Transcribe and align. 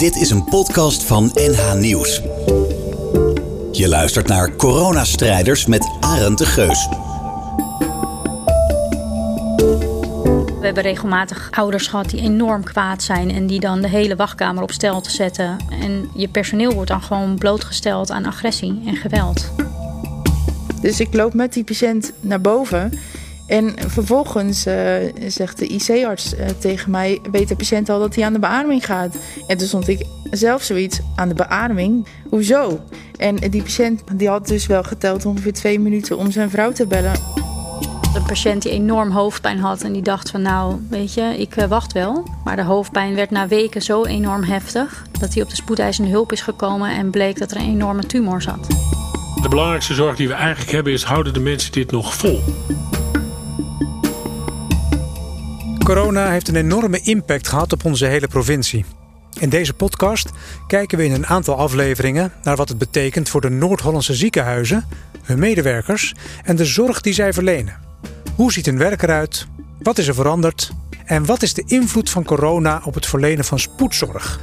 Dit 0.00 0.16
is 0.16 0.30
een 0.30 0.44
podcast 0.44 1.04
van 1.04 1.30
NH 1.34 1.74
Nieuws. 1.74 2.22
Je 3.72 3.88
luistert 3.88 4.26
naar 4.26 4.56
Coronastrijders 4.56 5.66
met 5.66 5.90
Arend 6.00 6.38
de 6.38 6.46
Geus. 6.46 6.88
We 10.58 10.66
hebben 10.66 10.82
regelmatig 10.82 11.48
ouders 11.50 11.86
gehad 11.86 12.10
die 12.10 12.20
enorm 12.20 12.64
kwaad 12.64 13.02
zijn 13.02 13.30
en 13.30 13.46
die 13.46 13.60
dan 13.60 13.80
de 13.80 13.88
hele 13.88 14.16
wachtkamer 14.16 14.62
op 14.62 14.72
stel 14.72 15.00
te 15.00 15.10
zetten. 15.10 15.56
En 15.70 16.10
je 16.14 16.28
personeel 16.28 16.74
wordt 16.74 16.90
dan 16.90 17.02
gewoon 17.02 17.38
blootgesteld 17.38 18.10
aan 18.10 18.26
agressie 18.26 18.82
en 18.86 18.96
geweld. 18.96 19.50
Dus 20.80 21.00
ik 21.00 21.14
loop 21.14 21.34
met 21.34 21.52
die 21.52 21.64
patiënt 21.64 22.12
naar 22.20 22.40
boven. 22.40 22.92
En 23.50 23.74
vervolgens 23.86 24.66
uh, 24.66 24.74
zegt 25.26 25.58
de 25.58 25.66
IC-arts 25.66 26.34
uh, 26.34 26.46
tegen 26.58 26.90
mij: 26.90 27.20
Weet 27.30 27.48
de 27.48 27.56
patiënt 27.56 27.88
al 27.88 27.98
dat 27.98 28.14
hij 28.14 28.24
aan 28.24 28.32
de 28.32 28.38
beademing 28.38 28.86
gaat? 28.86 29.16
En 29.46 29.56
toen 29.56 29.66
stond 29.66 29.88
ik 29.88 30.06
zelf 30.30 30.62
zoiets 30.62 31.00
aan 31.14 31.28
de 31.28 31.34
beademing. 31.34 32.06
Hoezo? 32.28 32.80
En 33.16 33.36
die 33.36 33.62
patiënt 33.62 34.02
die 34.12 34.28
had 34.28 34.46
dus 34.46 34.66
wel 34.66 34.82
geteld 34.82 35.26
ongeveer 35.26 35.52
twee 35.52 35.80
minuten 35.80 36.16
om 36.16 36.30
zijn 36.30 36.50
vrouw 36.50 36.72
te 36.72 36.86
bellen. 36.86 37.12
Een 38.14 38.24
patiënt 38.26 38.62
die 38.62 38.72
enorm 38.72 39.10
hoofdpijn 39.10 39.58
had 39.58 39.82
en 39.82 39.92
die 39.92 40.02
dacht 40.02 40.30
van 40.30 40.42
nou, 40.42 40.76
weet 40.90 41.14
je, 41.14 41.34
ik 41.38 41.56
uh, 41.56 41.64
wacht 41.64 41.92
wel. 41.92 42.26
Maar 42.44 42.56
de 42.56 42.62
hoofdpijn 42.62 43.14
werd 43.14 43.30
na 43.30 43.48
weken 43.48 43.82
zo 43.82 44.04
enorm 44.04 44.42
heftig 44.42 45.06
dat 45.20 45.34
hij 45.34 45.42
op 45.42 45.50
de 45.50 45.56
spoedeisende 45.56 46.10
hulp 46.10 46.32
is 46.32 46.40
gekomen 46.40 46.90
en 46.90 47.10
bleek 47.10 47.38
dat 47.38 47.50
er 47.50 47.56
een 47.56 47.70
enorme 47.70 48.06
tumor 48.06 48.42
zat. 48.42 48.66
De 49.42 49.48
belangrijkste 49.48 49.94
zorg 49.94 50.16
die 50.16 50.28
we 50.28 50.34
eigenlijk 50.34 50.70
hebben 50.70 50.92
is 50.92 51.02
houden 51.02 51.32
de 51.32 51.40
mensen 51.40 51.72
dit 51.72 51.90
nog 51.90 52.14
vol. 52.14 52.40
Corona 55.90 56.30
heeft 56.30 56.48
een 56.48 56.56
enorme 56.56 57.00
impact 57.00 57.48
gehad 57.48 57.72
op 57.72 57.84
onze 57.84 58.06
hele 58.06 58.28
provincie. 58.28 58.84
In 59.40 59.48
deze 59.48 59.74
podcast 59.74 60.30
kijken 60.66 60.98
we 60.98 61.04
in 61.04 61.12
een 61.12 61.26
aantal 61.26 61.56
afleveringen 61.56 62.32
naar 62.42 62.56
wat 62.56 62.68
het 62.68 62.78
betekent 62.78 63.28
voor 63.28 63.40
de 63.40 63.50
Noord-Hollandse 63.50 64.14
ziekenhuizen, 64.14 64.84
hun 65.22 65.38
medewerkers 65.38 66.14
en 66.44 66.56
de 66.56 66.64
zorg 66.64 67.00
die 67.00 67.12
zij 67.12 67.32
verlenen. 67.32 67.78
Hoe 68.34 68.52
ziet 68.52 68.66
hun 68.66 68.78
werk 68.78 69.02
eruit? 69.02 69.46
Wat 69.82 69.98
is 69.98 70.08
er 70.08 70.14
veranderd? 70.14 70.70
En 71.04 71.26
wat 71.26 71.42
is 71.42 71.54
de 71.54 71.64
invloed 71.66 72.10
van 72.10 72.24
corona 72.24 72.80
op 72.84 72.94
het 72.94 73.06
verlenen 73.06 73.44
van 73.44 73.58
spoedzorg? 73.58 74.40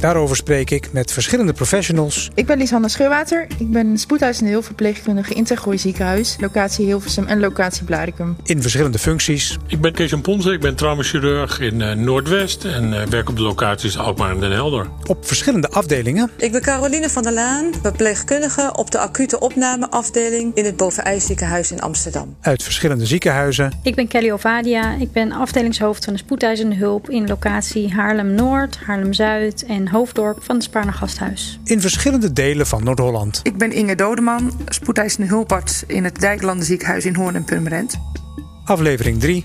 Daarover 0.00 0.36
spreek 0.36 0.70
ik 0.70 0.92
met 0.92 1.12
verschillende 1.12 1.52
professionals. 1.52 2.30
Ik 2.34 2.46
ben 2.46 2.58
Lisanne 2.58 2.88
Scheurwater. 2.88 3.46
Ik 3.58 3.70
ben 3.70 3.98
spoedhuis- 3.98 4.40
en 4.40 4.46
hulpverpleegkundige 4.46 5.34
in 5.34 5.44
Tergooi 5.44 5.78
ziekenhuis. 5.78 6.36
Locatie 6.40 6.86
Hilversum 6.86 7.26
en 7.26 7.40
locatie 7.40 7.84
Blaricum. 7.84 8.36
In 8.44 8.62
verschillende 8.62 8.98
functies. 8.98 9.56
Ik 9.66 9.80
ben 9.80 9.92
Kees 9.92 10.14
Ponze, 10.22 10.52
ik 10.52 10.60
ben 10.60 10.74
traumachirurg 10.74 11.60
in 11.60 11.80
uh, 11.80 11.92
Noordwest 11.92 12.64
en 12.64 12.92
uh, 12.92 13.02
werk 13.02 13.28
op 13.28 13.36
de 13.36 13.42
locaties 13.42 13.98
Alkmaar 13.98 14.30
en 14.30 14.40
Den 14.40 14.50
Helder. 14.50 14.86
Op 15.06 15.26
verschillende 15.26 15.68
afdelingen. 15.68 16.30
Ik 16.36 16.52
ben 16.52 16.62
Caroline 16.62 17.10
van 17.10 17.22
der 17.22 17.32
Laan, 17.32 17.72
verpleegkundige 17.82 18.72
op 18.76 18.90
de 18.90 18.98
acute 18.98 19.40
opnameafdeling 19.40 20.54
in 20.54 20.64
het 20.64 20.76
Bovenijsziekenhuis 20.76 21.72
in 21.72 21.80
Amsterdam. 21.80 22.36
Uit 22.40 22.62
verschillende 22.62 23.06
ziekenhuizen. 23.06 23.72
Ik 23.82 23.94
ben 23.94 24.08
Kelly 24.08 24.30
Ovadia. 24.30 24.94
Ik 24.94 25.12
ben 25.12 25.32
afdelingshoofd 25.32 26.04
van 26.04 26.12
de 26.12 26.18
spoedeisende 26.18 26.76
hulp 26.76 27.10
in 27.10 27.26
locatie 27.26 27.94
Haarlem-Noord, 27.94 28.78
Haarlem-Zuid 28.86 29.64
en 29.64 29.87
Hoofddorp 29.88 30.44
van 30.44 30.54
het 30.54 30.64
Spaarne 30.64 30.92
Gasthuis. 30.92 31.60
In 31.64 31.80
verschillende 31.80 32.32
delen 32.32 32.66
van 32.66 32.84
Noord-Holland. 32.84 33.40
Ik 33.42 33.56
ben 33.56 33.72
Inge 33.72 33.94
Dodeman, 33.94 34.52
spoedeisende 34.68 35.28
hulparts 35.28 35.84
in 35.86 36.04
het 36.04 36.20
Dijklanden 36.20 36.66
ziekenhuis 36.66 37.04
in 37.04 37.14
Hoorn 37.14 37.34
en 37.34 37.44
Purmerend. 37.44 37.98
Aflevering 38.64 39.20
3. 39.20 39.44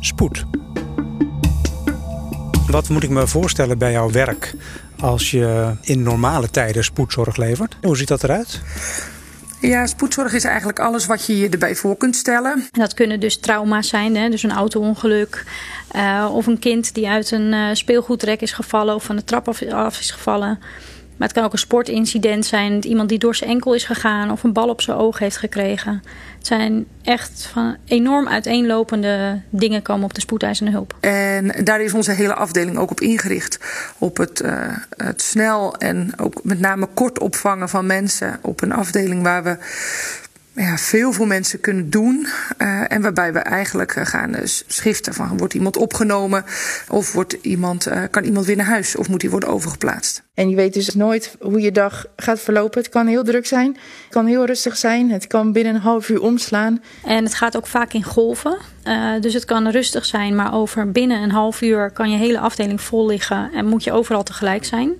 Spoed. 0.00 0.44
Wat 2.66 2.88
moet 2.88 3.02
ik 3.02 3.10
me 3.10 3.26
voorstellen 3.26 3.78
bij 3.78 3.92
jouw 3.92 4.10
werk 4.10 4.54
als 4.98 5.30
je 5.30 5.74
in 5.80 6.02
normale 6.02 6.50
tijden 6.50 6.84
spoedzorg 6.84 7.36
levert? 7.36 7.76
Hoe 7.82 7.96
ziet 7.96 8.08
dat 8.08 8.24
eruit? 8.24 8.60
Ja, 9.62 9.86
spoedzorg 9.86 10.32
is 10.32 10.44
eigenlijk 10.44 10.78
alles 10.78 11.06
wat 11.06 11.26
je 11.26 11.38
je 11.38 11.48
erbij 11.48 11.74
voor 11.74 11.96
kunt 11.96 12.16
stellen. 12.16 12.52
En 12.52 12.80
dat 12.80 12.94
kunnen 12.94 13.20
dus 13.20 13.38
trauma's 13.38 13.88
zijn, 13.88 14.16
hè? 14.16 14.28
dus 14.28 14.42
een 14.42 14.52
auto-ongeluk. 14.52 15.44
Uh, 15.96 16.30
of 16.32 16.46
een 16.46 16.58
kind 16.58 16.94
die 16.94 17.08
uit 17.08 17.30
een 17.30 17.52
uh, 17.52 17.68
speelgoedrek 17.72 18.40
is 18.40 18.52
gevallen 18.52 18.94
of 18.94 19.04
van 19.04 19.16
de 19.16 19.24
trap 19.24 19.48
af 19.48 20.00
is 20.00 20.10
gevallen. 20.10 20.58
Maar 21.22 21.30
het 21.30 21.40
kan 21.40 21.50
ook 21.50 21.56
een 21.56 21.66
sportincident 21.66 22.46
zijn. 22.46 22.86
Iemand 22.86 23.08
die 23.08 23.18
door 23.18 23.34
zijn 23.34 23.50
enkel 23.50 23.74
is 23.74 23.84
gegaan 23.84 24.30
of 24.30 24.42
een 24.42 24.52
bal 24.52 24.68
op 24.68 24.80
zijn 24.80 24.96
oog 24.96 25.18
heeft 25.18 25.36
gekregen. 25.36 26.02
Het 26.38 26.46
zijn 26.46 26.86
echt 27.02 27.48
van 27.52 27.76
enorm 27.84 28.28
uiteenlopende 28.28 29.40
dingen 29.50 29.82
komen 29.82 30.04
op 30.04 30.14
de 30.14 30.20
spoedeisende 30.20 30.70
hulp. 30.70 30.96
En 31.00 31.64
daar 31.64 31.80
is 31.80 31.92
onze 31.92 32.12
hele 32.12 32.34
afdeling 32.34 32.76
ook 32.76 32.90
op 32.90 33.00
ingericht. 33.00 33.58
Op 33.98 34.16
het, 34.16 34.42
uh, 34.44 34.76
het 34.96 35.22
snel 35.22 35.76
en 35.76 36.12
ook 36.16 36.40
met 36.42 36.60
name 36.60 36.88
kort 36.94 37.18
opvangen 37.18 37.68
van 37.68 37.86
mensen. 37.86 38.38
Op 38.40 38.62
een 38.62 38.72
afdeling 38.72 39.22
waar 39.22 39.42
we 39.42 39.56
ja, 40.54 40.76
veel 40.76 41.12
voor 41.12 41.26
mensen 41.26 41.60
kunnen 41.60 41.90
doen. 41.90 42.26
Uh, 42.58 42.92
en 42.92 43.02
waarbij 43.02 43.32
we 43.32 43.38
eigenlijk 43.38 43.96
uh, 43.96 44.06
gaan 44.06 44.32
dus 44.32 44.64
schriften 44.66 45.14
van 45.14 45.38
wordt 45.38 45.54
iemand 45.54 45.76
opgenomen 45.76 46.44
of 46.88 47.12
wordt 47.12 47.36
iemand, 47.40 47.88
uh, 47.88 48.02
kan 48.10 48.24
iemand 48.24 48.46
weer 48.46 48.56
naar 48.56 48.66
huis 48.66 48.96
of 48.96 49.08
moet 49.08 49.20
die 49.20 49.30
worden 49.30 49.48
overgeplaatst. 49.48 50.22
En 50.34 50.50
je 50.50 50.56
weet 50.56 50.74
dus 50.74 50.94
nooit 50.94 51.36
hoe 51.40 51.60
je 51.60 51.72
dag 51.72 52.06
gaat 52.16 52.40
verlopen. 52.40 52.80
Het 52.80 52.90
kan 52.90 53.06
heel 53.06 53.24
druk 53.24 53.46
zijn, 53.46 53.66
het 53.66 54.10
kan 54.10 54.26
heel 54.26 54.44
rustig 54.44 54.76
zijn, 54.76 55.10
het 55.10 55.26
kan 55.26 55.52
binnen 55.52 55.74
een 55.74 55.80
half 55.80 56.08
uur 56.08 56.20
omslaan. 56.20 56.82
En 57.04 57.24
het 57.24 57.34
gaat 57.34 57.56
ook 57.56 57.66
vaak 57.66 57.92
in 57.92 58.02
golven. 58.02 58.56
dus 59.20 59.34
het 59.34 59.44
kan 59.44 59.68
rustig 59.68 60.04
zijn, 60.04 60.34
maar 60.34 60.54
over 60.54 60.90
binnen 60.90 61.22
een 61.22 61.30
half 61.30 61.62
uur 61.62 61.90
kan 61.90 62.10
je 62.10 62.16
hele 62.16 62.38
afdeling 62.38 62.80
vol 62.80 63.06
liggen 63.06 63.50
en 63.52 63.66
moet 63.66 63.84
je 63.84 63.92
overal 63.92 64.22
tegelijk 64.22 64.64
zijn. 64.64 64.98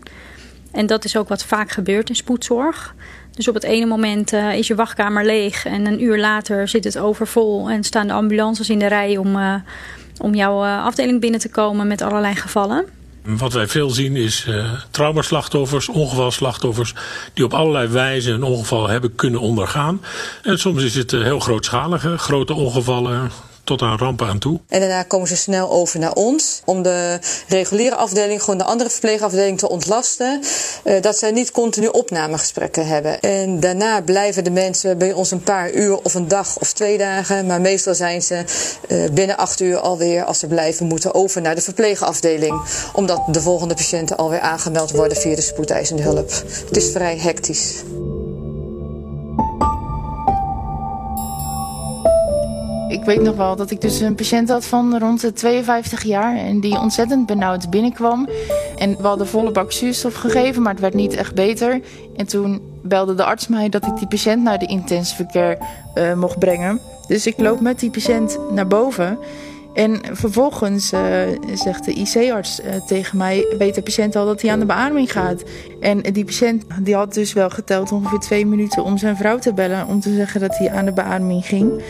En 0.72 0.86
dat 0.86 1.04
is 1.04 1.16
ook 1.16 1.28
wat 1.28 1.44
vaak 1.44 1.70
gebeurt 1.70 2.08
in 2.08 2.16
spoedzorg. 2.16 2.94
Dus 3.34 3.48
op 3.48 3.54
het 3.54 3.64
ene 3.64 3.86
moment 3.86 4.32
uh, 4.32 4.54
is 4.54 4.66
je 4.66 4.74
wachtkamer 4.74 5.24
leeg 5.24 5.64
en 5.64 5.86
een 5.86 6.02
uur 6.02 6.18
later 6.18 6.68
zit 6.68 6.84
het 6.84 6.98
overvol 6.98 7.70
en 7.70 7.84
staan 7.84 8.06
de 8.06 8.12
ambulances 8.12 8.70
in 8.70 8.78
de 8.78 8.86
rij 8.86 9.16
om, 9.16 9.36
uh, 9.36 9.54
om 10.18 10.34
jouw 10.34 10.64
uh, 10.64 10.84
afdeling 10.84 11.20
binnen 11.20 11.40
te 11.40 11.50
komen 11.50 11.86
met 11.86 12.02
allerlei 12.02 12.34
gevallen. 12.34 12.84
Wat 13.22 13.52
wij 13.52 13.66
veel 13.66 13.90
zien 13.90 14.16
is 14.16 14.48
traumaslachtoffers, 14.90 15.88
ongevalslachtoffers 15.88 16.94
die 17.34 17.44
op 17.44 17.54
allerlei 17.54 17.88
wijzen 17.88 18.34
een 18.34 18.42
ongeval 18.42 18.88
hebben 18.88 19.14
kunnen 19.14 19.40
ondergaan. 19.40 20.02
En 20.42 20.58
soms 20.58 20.82
is 20.82 20.94
het 20.94 21.10
heel 21.10 21.40
grootschalige, 21.40 22.18
grote 22.18 22.54
ongevallen, 22.54 23.30
tot 23.64 23.82
aan 23.82 23.98
rampen 23.98 24.26
aan 24.26 24.38
toe. 24.38 24.60
En 24.68 24.80
daarna 24.80 25.02
komen 25.02 25.28
ze 25.28 25.36
snel 25.36 25.70
over 25.70 25.98
naar 25.98 26.12
ons 26.12 26.62
om 26.64 26.82
de 26.82 27.18
reguliere 27.48 27.94
afdeling, 27.94 28.42
gewoon 28.42 28.58
de 28.58 28.64
andere 28.64 28.90
verpleegafdeling 28.90 29.58
te 29.58 29.68
ontlasten. 29.68 30.42
Uh, 30.84 31.00
dat 31.00 31.18
zij 31.18 31.30
niet 31.30 31.50
continu 31.50 31.86
opnamegesprekken 31.86 32.86
hebben. 32.86 33.20
En 33.20 33.60
daarna 33.60 34.02
blijven 34.02 34.44
de 34.44 34.50
mensen 34.50 34.98
bij 34.98 35.12
ons 35.12 35.30
een 35.30 35.42
paar 35.42 35.72
uur 35.72 36.02
of 36.02 36.14
een 36.14 36.28
dag 36.28 36.58
of 36.58 36.72
twee 36.72 36.98
dagen. 36.98 37.46
Maar 37.46 37.60
meestal 37.60 37.94
zijn 37.94 38.22
ze 38.22 38.44
uh, 38.88 39.10
binnen 39.10 39.36
acht 39.36 39.60
uur 39.60 39.78
alweer, 39.78 40.24
als 40.24 40.38
ze 40.38 40.46
blijven, 40.46 40.86
moeten 40.86 41.14
over 41.14 41.40
naar 41.40 41.54
de 41.54 41.60
verpleegafdeling. 41.60 42.62
Omdat 42.92 43.22
de 43.30 43.40
volgende 43.40 43.74
patiënten 43.74 44.16
alweer 44.16 44.40
aangemeld 44.40 44.90
worden 44.90 45.16
via 45.16 45.34
de 45.34 45.40
spoedeisende 45.40 46.02
hulp. 46.02 46.30
Het 46.66 46.76
is 46.76 46.90
vrij 46.90 47.18
hectisch. 47.18 47.74
Ik 52.92 53.04
weet 53.04 53.22
nog 53.22 53.36
wel 53.36 53.56
dat 53.56 53.70
ik 53.70 53.80
dus 53.80 54.00
een 54.00 54.14
patiënt 54.14 54.48
had 54.48 54.64
van 54.64 54.98
rond 54.98 55.20
de 55.20 55.32
52 55.32 56.02
jaar 56.02 56.36
en 56.36 56.60
die 56.60 56.78
ontzettend 56.78 57.26
benauwd 57.26 57.70
binnenkwam. 57.70 58.28
En 58.76 58.96
we 58.96 59.06
hadden 59.06 59.26
volle 59.26 59.50
bak 59.50 59.72
zuurstof 59.72 60.14
gegeven, 60.14 60.62
maar 60.62 60.72
het 60.72 60.80
werd 60.80 60.94
niet 60.94 61.14
echt 61.14 61.34
beter. 61.34 61.80
En 62.16 62.26
toen 62.26 62.60
belde 62.82 63.14
de 63.14 63.24
arts 63.24 63.48
mij 63.48 63.68
dat 63.68 63.86
ik 63.86 63.96
die 63.96 64.06
patiënt 64.06 64.42
naar 64.42 64.58
de 64.58 64.66
intensive 64.66 65.26
care 65.26 65.58
uh, 65.94 66.14
mocht 66.14 66.38
brengen. 66.38 66.80
Dus 67.06 67.26
ik 67.26 67.40
loop 67.40 67.60
met 67.60 67.80
die 67.80 67.90
patiënt 67.90 68.38
naar 68.50 68.66
boven. 68.66 69.18
En 69.74 70.00
vervolgens 70.12 70.92
uh, 70.92 71.00
zegt 71.54 71.84
de 71.84 71.92
IC-arts 71.92 72.60
uh, 72.60 72.66
tegen 72.86 73.18
mij: 73.18 73.46
Weet 73.58 73.74
de 73.74 73.82
patiënt 73.82 74.16
al 74.16 74.26
dat 74.26 74.42
hij 74.42 74.50
aan 74.50 74.58
de 74.58 74.66
beademing 74.66 75.12
gaat? 75.12 75.42
En 75.80 76.00
die 76.00 76.24
patiënt 76.24 76.64
die 76.82 76.94
had 76.94 77.14
dus 77.14 77.32
wel 77.32 77.50
geteld 77.50 77.92
ongeveer 77.92 78.18
twee 78.18 78.46
minuten 78.46 78.84
om 78.84 78.98
zijn 78.98 79.16
vrouw 79.16 79.38
te 79.38 79.54
bellen. 79.54 79.86
om 79.86 80.00
te 80.00 80.14
zeggen 80.14 80.40
dat 80.40 80.58
hij 80.58 80.70
aan 80.70 80.84
de 80.84 80.92
beademing 80.92 81.46
ging. 81.46 81.82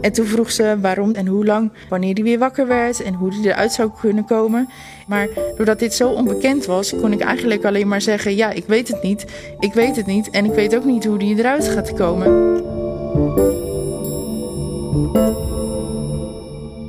En 0.00 0.12
toen 0.12 0.26
vroeg 0.26 0.50
ze 0.50 0.76
waarom 0.80 1.12
en 1.12 1.26
hoe 1.26 1.44
lang, 1.44 1.72
wanneer 1.88 2.14
hij 2.14 2.22
weer 2.22 2.38
wakker 2.38 2.66
werd 2.66 3.02
en 3.02 3.14
hoe 3.14 3.34
hij 3.34 3.52
eruit 3.52 3.72
zou 3.72 3.90
kunnen 4.00 4.24
komen. 4.24 4.68
Maar 5.06 5.28
doordat 5.56 5.78
dit 5.78 5.94
zo 5.94 6.08
onbekend 6.08 6.66
was, 6.66 6.94
kon 7.00 7.12
ik 7.12 7.20
eigenlijk 7.20 7.64
alleen 7.64 7.88
maar 7.88 8.00
zeggen: 8.02 8.36
Ja, 8.36 8.50
ik 8.50 8.64
weet 8.66 8.88
het 8.88 9.02
niet. 9.02 9.24
Ik 9.58 9.72
weet 9.72 9.96
het 9.96 10.06
niet. 10.06 10.30
En 10.30 10.44
ik 10.44 10.52
weet 10.52 10.76
ook 10.76 10.84
niet 10.84 11.04
hoe 11.04 11.16
hij 11.16 11.34
eruit 11.36 11.68
gaat 11.68 11.92
komen. 11.92 12.64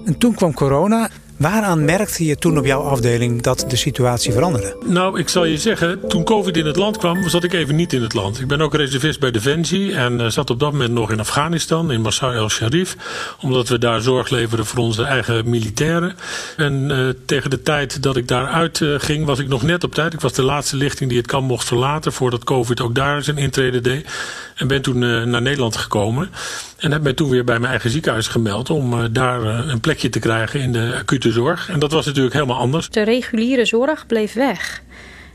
En 0.08 0.18
toen 0.18 0.34
kwam 0.34 0.54
corona. 0.54 1.10
Waaraan 1.38 1.86
merkte 1.86 2.26
je 2.26 2.36
toen 2.36 2.58
op 2.58 2.66
jouw 2.66 2.82
afdeling 2.82 3.42
dat 3.42 3.66
de 3.68 3.76
situatie 3.76 4.32
veranderde? 4.32 4.78
Nou, 4.86 5.20
ik 5.20 5.30
zal 5.30 5.46
je 5.46 5.58
zeggen, 5.58 6.08
toen 6.08 6.24
COVID 6.24 6.58
in 6.58 6.66
het 6.66 6.76
land 6.76 6.98
kwam, 6.98 7.30
zat 7.30 7.44
ik 7.44 7.54
even 7.54 7.76
niet 7.76 7.94
in 7.94 8.02
het 8.02 8.14
land. 8.14 8.40
Ik 8.40 8.48
ben 8.48 8.62
ook 8.62 8.74
reservist 8.74 9.20
bij 9.20 9.32
Defensie 9.32 9.96
en 9.96 10.20
uh, 10.20 10.28
zat 10.28 10.50
op 10.50 10.60
dat 10.60 10.72
moment 10.72 10.92
nog 10.92 11.12
in 11.12 11.20
Afghanistan, 11.20 11.92
in 11.92 12.02
Masai 12.02 12.36
el-Sharif. 12.36 12.96
Omdat 13.42 13.68
we 13.68 13.78
daar 13.78 14.02
zorg 14.02 14.30
leveren 14.30 14.66
voor 14.66 14.80
onze 14.80 15.04
eigen 15.04 15.50
militairen. 15.50 16.16
En 16.58 16.90
uh, 16.90 17.10
tegen 17.26 17.50
de 17.50 17.62
tijd 17.62 18.04
dat 18.04 18.18
ik 18.18 18.28
daaruit 18.28 18.80
uh, 18.80 19.00
ging, 19.00 19.26
was 19.26 19.40
ik 19.40 19.48
nog 19.48 19.62
net 19.62 19.84
op 19.84 19.94
tijd. 19.94 20.14
Ik 20.14 20.22
was 20.22 20.34
de 20.34 20.44
laatste 20.44 20.76
lichting 20.76 21.10
die 21.10 21.20
het 21.20 21.28
kamp 21.28 21.48
mocht 21.48 21.68
verlaten, 21.68 22.14
voordat 22.14 22.44
COVID 22.44 22.82
ook 22.82 22.96
daar 22.96 23.24
zijn 23.24 23.38
intrede 23.38 23.82
deed. 23.82 24.08
En 24.56 24.68
ben 24.68 24.82
toen 24.82 25.00
naar 25.30 25.42
Nederland 25.42 25.76
gekomen. 25.76 26.30
En 26.78 26.92
heb 26.92 27.02
mij 27.02 27.14
toen 27.14 27.30
weer 27.30 27.44
bij 27.44 27.60
mijn 27.60 27.72
eigen 27.72 27.90
ziekenhuis 27.90 28.28
gemeld 28.28 28.70
om 28.70 29.14
daar 29.14 29.42
een 29.46 29.80
plekje 29.80 30.10
te 30.10 30.20
krijgen 30.20 30.60
in 30.60 30.72
de 30.72 30.96
acute 30.98 31.27
zorg. 31.32 31.70
En 31.70 31.80
dat 31.80 31.92
was 31.92 32.06
natuurlijk 32.06 32.34
helemaal 32.34 32.58
anders. 32.58 32.90
De 32.90 33.02
reguliere 33.02 33.66
zorg 33.66 34.06
bleef 34.08 34.34
weg. 34.34 34.82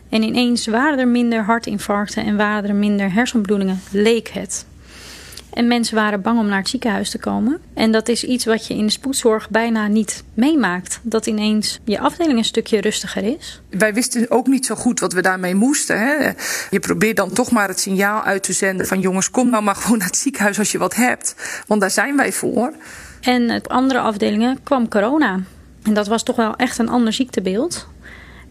En 0.08 0.22
ineens 0.22 0.66
waren 0.66 0.98
er 0.98 1.08
minder 1.08 1.44
hartinfarcten 1.44 2.24
en 2.24 2.36
waren 2.36 2.68
er 2.68 2.74
minder 2.74 3.12
hersenbloedingen, 3.12 3.80
leek 3.90 4.28
het. 4.28 4.66
En 5.52 5.66
mensen 5.66 5.94
waren 5.94 6.22
bang 6.22 6.38
om 6.38 6.46
naar 6.46 6.58
het 6.58 6.68
ziekenhuis 6.68 7.10
te 7.10 7.18
komen. 7.18 7.60
En 7.74 7.92
dat 7.92 8.08
is 8.08 8.24
iets 8.24 8.44
wat 8.44 8.66
je 8.66 8.74
in 8.74 8.86
de 8.86 8.92
spoedzorg 8.92 9.50
bijna 9.50 9.86
niet 9.86 10.24
meemaakt. 10.34 11.00
Dat 11.02 11.26
ineens 11.26 11.80
je 11.84 11.98
afdeling 11.98 12.38
een 12.38 12.44
stukje 12.44 12.80
rustiger 12.80 13.24
is. 13.24 13.60
Wij 13.70 13.94
wisten 13.94 14.30
ook 14.30 14.46
niet 14.46 14.66
zo 14.66 14.74
goed 14.74 15.00
wat 15.00 15.12
we 15.12 15.22
daarmee 15.22 15.54
moesten. 15.54 15.98
Hè? 15.98 16.30
Je 16.70 16.80
probeert 16.80 17.16
dan 17.16 17.32
toch 17.32 17.50
maar 17.50 17.68
het 17.68 17.80
signaal 17.80 18.22
uit 18.22 18.42
te 18.42 18.52
zenden 18.52 18.86
van 18.86 19.00
jongens, 19.00 19.30
kom 19.30 19.50
nou 19.50 19.62
maar 19.62 19.76
gewoon 19.76 19.98
naar 19.98 20.06
het 20.06 20.16
ziekenhuis 20.16 20.58
als 20.58 20.72
je 20.72 20.78
wat 20.78 20.94
hebt. 20.94 21.34
Want 21.66 21.80
daar 21.80 21.90
zijn 21.90 22.16
wij 22.16 22.32
voor. 22.32 22.72
En 23.20 23.50
op 23.50 23.68
andere 23.68 24.00
afdelingen 24.00 24.62
kwam 24.62 24.88
corona. 24.88 25.40
En 25.82 25.94
dat 25.94 26.06
was 26.06 26.22
toch 26.22 26.36
wel 26.36 26.56
echt 26.56 26.78
een 26.78 26.88
ander 26.88 27.12
ziektebeeld. 27.12 27.88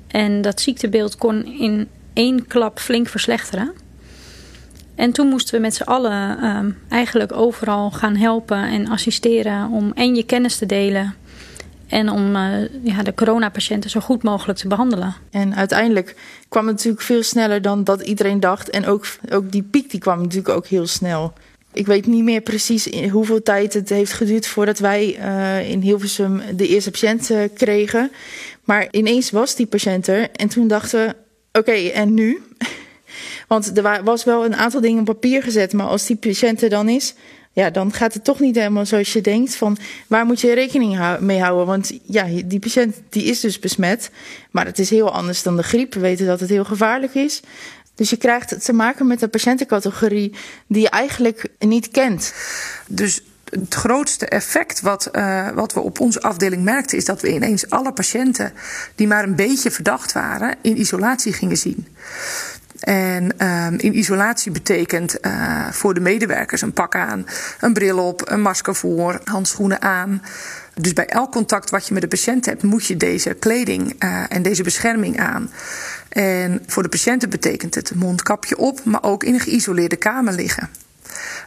En 0.07 0.41
dat 0.41 0.61
ziektebeeld 0.61 1.15
kon 1.15 1.45
in 1.45 1.87
één 2.13 2.47
klap 2.47 2.79
flink 2.79 3.07
verslechteren. 3.07 3.73
En 4.95 5.11
toen 5.11 5.27
moesten 5.27 5.55
we 5.55 5.61
met 5.61 5.75
z'n 5.75 5.83
allen 5.83 6.45
um, 6.45 6.77
eigenlijk 6.89 7.33
overal 7.33 7.91
gaan 7.91 8.15
helpen 8.15 8.57
en 8.57 8.87
assisteren 8.87 9.69
om 9.69 9.91
en 9.95 10.15
je 10.15 10.23
kennis 10.23 10.57
te 10.57 10.65
delen. 10.65 11.15
En 11.87 12.09
om 12.09 12.35
uh, 12.35 12.83
ja, 12.83 13.03
de 13.03 13.13
coronapatiënten 13.13 13.89
zo 13.89 13.99
goed 13.99 14.23
mogelijk 14.23 14.59
te 14.59 14.67
behandelen. 14.67 15.15
En 15.31 15.55
uiteindelijk 15.55 16.15
kwam 16.49 16.67
het 16.67 16.75
natuurlijk 16.75 17.03
veel 17.03 17.23
sneller 17.23 17.61
dan 17.61 17.83
dat 17.83 18.01
iedereen 18.01 18.39
dacht. 18.39 18.69
En 18.69 18.85
ook, 18.85 19.05
ook 19.29 19.51
die 19.51 19.63
piek 19.63 19.89
die 19.89 19.99
kwam 19.99 20.21
natuurlijk 20.21 20.55
ook 20.55 20.67
heel 20.67 20.87
snel. 20.87 21.33
Ik 21.73 21.85
weet 21.85 22.05
niet 22.05 22.23
meer 22.23 22.41
precies 22.41 22.85
hoeveel 23.11 23.43
tijd 23.43 23.73
het 23.73 23.89
heeft 23.89 24.13
geduurd 24.13 24.47
voordat 24.47 24.79
wij 24.79 25.17
uh, 25.19 25.69
in 25.69 25.81
Hilversum 25.81 26.41
de 26.55 26.67
eerste 26.67 26.91
patiënt 26.91 27.29
uh, 27.29 27.43
kregen. 27.53 28.11
Maar 28.63 28.87
ineens 28.91 29.31
was 29.31 29.55
die 29.55 29.65
patiënt 29.65 30.07
er 30.07 30.29
en 30.31 30.47
toen 30.47 30.67
dachten 30.67 31.05
we, 31.05 31.15
oké, 31.59 31.71
en 31.71 32.13
nu? 32.13 32.41
Want 33.47 33.77
er 33.77 34.03
was 34.03 34.23
wel 34.23 34.45
een 34.45 34.55
aantal 34.55 34.81
dingen 34.81 34.99
op 34.99 35.05
papier 35.05 35.43
gezet, 35.43 35.73
maar 35.73 35.87
als 35.87 36.05
die 36.05 36.15
patiënt 36.15 36.61
er 36.61 36.69
dan 36.69 36.89
is, 36.89 37.13
ja, 37.53 37.69
dan 37.69 37.93
gaat 37.93 38.13
het 38.13 38.23
toch 38.23 38.39
niet 38.39 38.55
helemaal 38.55 38.85
zoals 38.85 39.13
je 39.13 39.21
denkt. 39.21 39.55
Van 39.55 39.77
waar 40.07 40.25
moet 40.25 40.41
je 40.41 40.53
rekening 40.53 41.19
mee 41.19 41.39
houden? 41.39 41.65
Want 41.65 41.91
ja, 42.03 42.25
die 42.45 42.59
patiënt 42.59 42.95
die 43.09 43.23
is 43.23 43.39
dus 43.39 43.59
besmet, 43.59 44.11
maar 44.51 44.65
het 44.65 44.79
is 44.79 44.89
heel 44.89 45.11
anders 45.11 45.43
dan 45.43 45.55
de 45.55 45.63
griep. 45.63 45.93
We 45.93 45.99
weten 45.99 46.25
dat 46.25 46.39
het 46.39 46.49
heel 46.49 46.65
gevaarlijk 46.65 47.15
is. 47.15 47.41
Dus 48.01 48.09
je 48.09 48.17
krijgt 48.17 48.63
te 48.63 48.73
maken 48.73 49.07
met 49.07 49.21
een 49.21 49.29
patiëntencategorie 49.29 50.35
die 50.67 50.81
je 50.81 50.89
eigenlijk 50.89 51.47
niet 51.59 51.89
kent. 51.89 52.33
Dus 52.87 53.23
het 53.49 53.73
grootste 53.73 54.25
effect 54.25 54.81
wat, 54.81 55.09
uh, 55.11 55.49
wat 55.49 55.73
we 55.73 55.79
op 55.79 55.99
onze 55.99 56.21
afdeling 56.21 56.63
merkten, 56.63 56.97
is 56.97 57.05
dat 57.05 57.21
we 57.21 57.33
ineens 57.33 57.69
alle 57.69 57.93
patiënten 57.93 58.53
die 58.95 59.07
maar 59.07 59.23
een 59.23 59.35
beetje 59.35 59.71
verdacht 59.71 60.11
waren, 60.11 60.55
in 60.61 60.79
isolatie 60.79 61.33
gingen 61.33 61.57
zien. 61.57 61.87
En 62.79 63.47
um, 63.47 63.79
in 63.79 63.97
isolatie 63.97 64.51
betekent 64.51 65.17
uh, 65.21 65.67
voor 65.71 65.93
de 65.93 65.99
medewerkers 65.99 66.61
een 66.61 66.73
pak 66.73 66.95
aan, 66.95 67.25
een 67.59 67.73
bril 67.73 67.97
op, 67.97 68.29
een 68.29 68.41
masker 68.41 68.75
voor, 68.75 69.21
handschoenen 69.23 69.81
aan. 69.81 70.21
Dus 70.81 70.93
bij 70.93 71.05
elk 71.05 71.31
contact 71.31 71.69
wat 71.69 71.87
je 71.87 71.93
met 71.93 72.01
de 72.01 72.07
patiënt 72.07 72.45
hebt, 72.45 72.63
moet 72.63 72.85
je 72.85 72.97
deze 72.97 73.33
kleding 73.33 74.03
uh, 74.03 74.23
en 74.29 74.41
deze 74.41 74.63
bescherming 74.63 75.19
aan. 75.19 75.51
En 76.09 76.63
voor 76.67 76.83
de 76.83 76.89
patiënten 76.89 77.29
betekent 77.29 77.75
het 77.75 77.95
mondkapje 77.95 78.57
op, 78.57 78.83
maar 78.83 79.03
ook 79.03 79.23
in 79.23 79.33
een 79.33 79.39
geïsoleerde 79.39 79.95
kamer 79.95 80.33
liggen. 80.33 80.69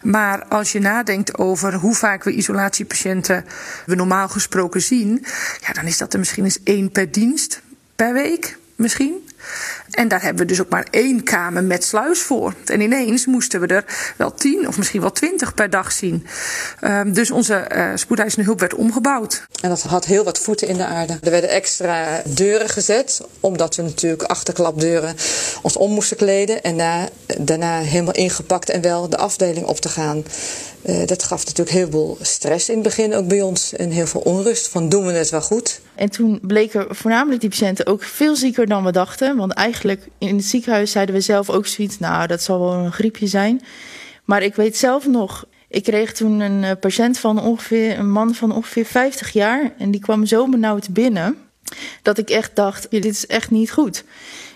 Maar 0.02 0.44
als 0.44 0.72
je 0.72 0.80
nadenkt 0.80 1.38
over 1.38 1.74
hoe 1.74 1.94
vaak 1.94 2.24
we 2.24 2.32
isolatiepatiënten 2.32 3.44
we 3.86 3.94
normaal 3.94 4.28
gesproken 4.28 4.82
zien, 4.82 5.24
ja, 5.60 5.72
dan 5.72 5.84
is 5.84 5.98
dat 5.98 6.12
er 6.12 6.18
misschien 6.18 6.44
eens 6.44 6.62
één 6.62 6.90
per 6.90 7.10
dienst 7.10 7.60
per 7.96 8.12
week, 8.12 8.58
misschien. 8.76 9.28
En 9.90 10.08
daar 10.08 10.22
hebben 10.22 10.42
we 10.42 10.48
dus 10.48 10.60
ook 10.60 10.68
maar 10.68 10.86
één 10.90 11.22
kamer 11.22 11.64
met 11.64 11.84
sluis 11.84 12.20
voor. 12.20 12.54
En 12.64 12.80
ineens 12.80 13.26
moesten 13.26 13.60
we 13.60 13.66
er 13.66 13.84
wel 14.16 14.34
tien 14.34 14.68
of 14.68 14.78
misschien 14.78 15.00
wel 15.00 15.12
twintig 15.12 15.54
per 15.54 15.70
dag 15.70 15.92
zien. 15.92 16.26
Um, 16.80 17.12
dus 17.12 17.30
onze 17.30 17.66
uh, 17.76 17.90
spoedeisende 17.94 18.44
hulp 18.44 18.60
werd 18.60 18.74
omgebouwd. 18.74 19.46
En 19.60 19.68
dat 19.68 19.82
had 19.82 20.04
heel 20.04 20.24
wat 20.24 20.38
voeten 20.38 20.68
in 20.68 20.76
de 20.76 20.84
aarde. 20.84 21.18
Er 21.22 21.30
werden 21.30 21.50
extra 21.50 22.22
deuren 22.24 22.68
gezet, 22.68 23.20
omdat 23.40 23.76
we 23.76 23.82
natuurlijk 23.82 24.22
achterklapdeuren 24.22 25.16
ons 25.62 25.76
om 25.76 25.92
moesten 25.92 26.16
kleden. 26.16 26.62
En 26.62 26.76
na, 26.76 27.08
daarna 27.38 27.80
helemaal 27.80 28.14
ingepakt 28.14 28.70
en 28.70 28.80
wel 28.80 29.08
de 29.08 29.16
afdeling 29.16 29.66
op 29.66 29.80
te 29.80 29.88
gaan. 29.88 30.24
Uh, 30.86 31.06
dat 31.06 31.22
gaf 31.22 31.44
natuurlijk 31.44 31.76
heel 31.76 31.90
veel 31.90 32.18
stress 32.20 32.68
in 32.68 32.74
het 32.74 32.84
begin 32.84 33.14
ook 33.14 33.28
bij 33.28 33.42
ons. 33.42 33.72
En 33.72 33.90
heel 33.90 34.06
veel 34.06 34.20
onrust 34.20 34.68
van 34.68 34.88
doen 34.88 35.06
we 35.06 35.12
het 35.12 35.30
wel 35.30 35.40
goed. 35.40 35.80
En 35.94 36.10
toen 36.10 36.38
bleken 36.42 36.96
voornamelijk 36.96 37.40
die 37.40 37.50
patiënten 37.50 37.86
ook 37.86 38.02
veel 38.02 38.36
zieker 38.36 38.66
dan 38.66 38.84
we 38.84 38.92
dachten. 38.92 39.36
Want 39.36 39.52
eigenlijk 39.52 40.08
in 40.18 40.36
het 40.36 40.44
ziekenhuis 40.44 40.90
zeiden 40.90 41.14
we 41.14 41.20
zelf 41.20 41.50
ook 41.50 41.66
zoiets. 41.66 41.98
Nou, 41.98 42.26
dat 42.26 42.42
zal 42.42 42.60
wel 42.60 42.72
een 42.72 42.92
griepje 42.92 43.26
zijn. 43.26 43.62
Maar 44.24 44.42
ik 44.42 44.54
weet 44.54 44.76
zelf 44.76 45.06
nog, 45.06 45.44
ik 45.68 45.82
kreeg 45.82 46.12
toen 46.12 46.40
een 46.40 46.78
patiënt 46.78 47.18
van 47.18 47.40
ongeveer, 47.42 47.98
een 47.98 48.10
man 48.10 48.34
van 48.34 48.52
ongeveer 48.52 48.84
50 48.84 49.32
jaar. 49.32 49.74
En 49.78 49.90
die 49.90 50.00
kwam 50.00 50.26
zo 50.26 50.48
benauwd 50.48 50.92
binnen. 50.92 51.36
Dat 52.02 52.18
ik 52.18 52.30
echt 52.30 52.56
dacht, 52.56 52.90
dit 52.90 53.04
is 53.04 53.26
echt 53.26 53.50
niet 53.50 53.72
goed. 53.72 54.04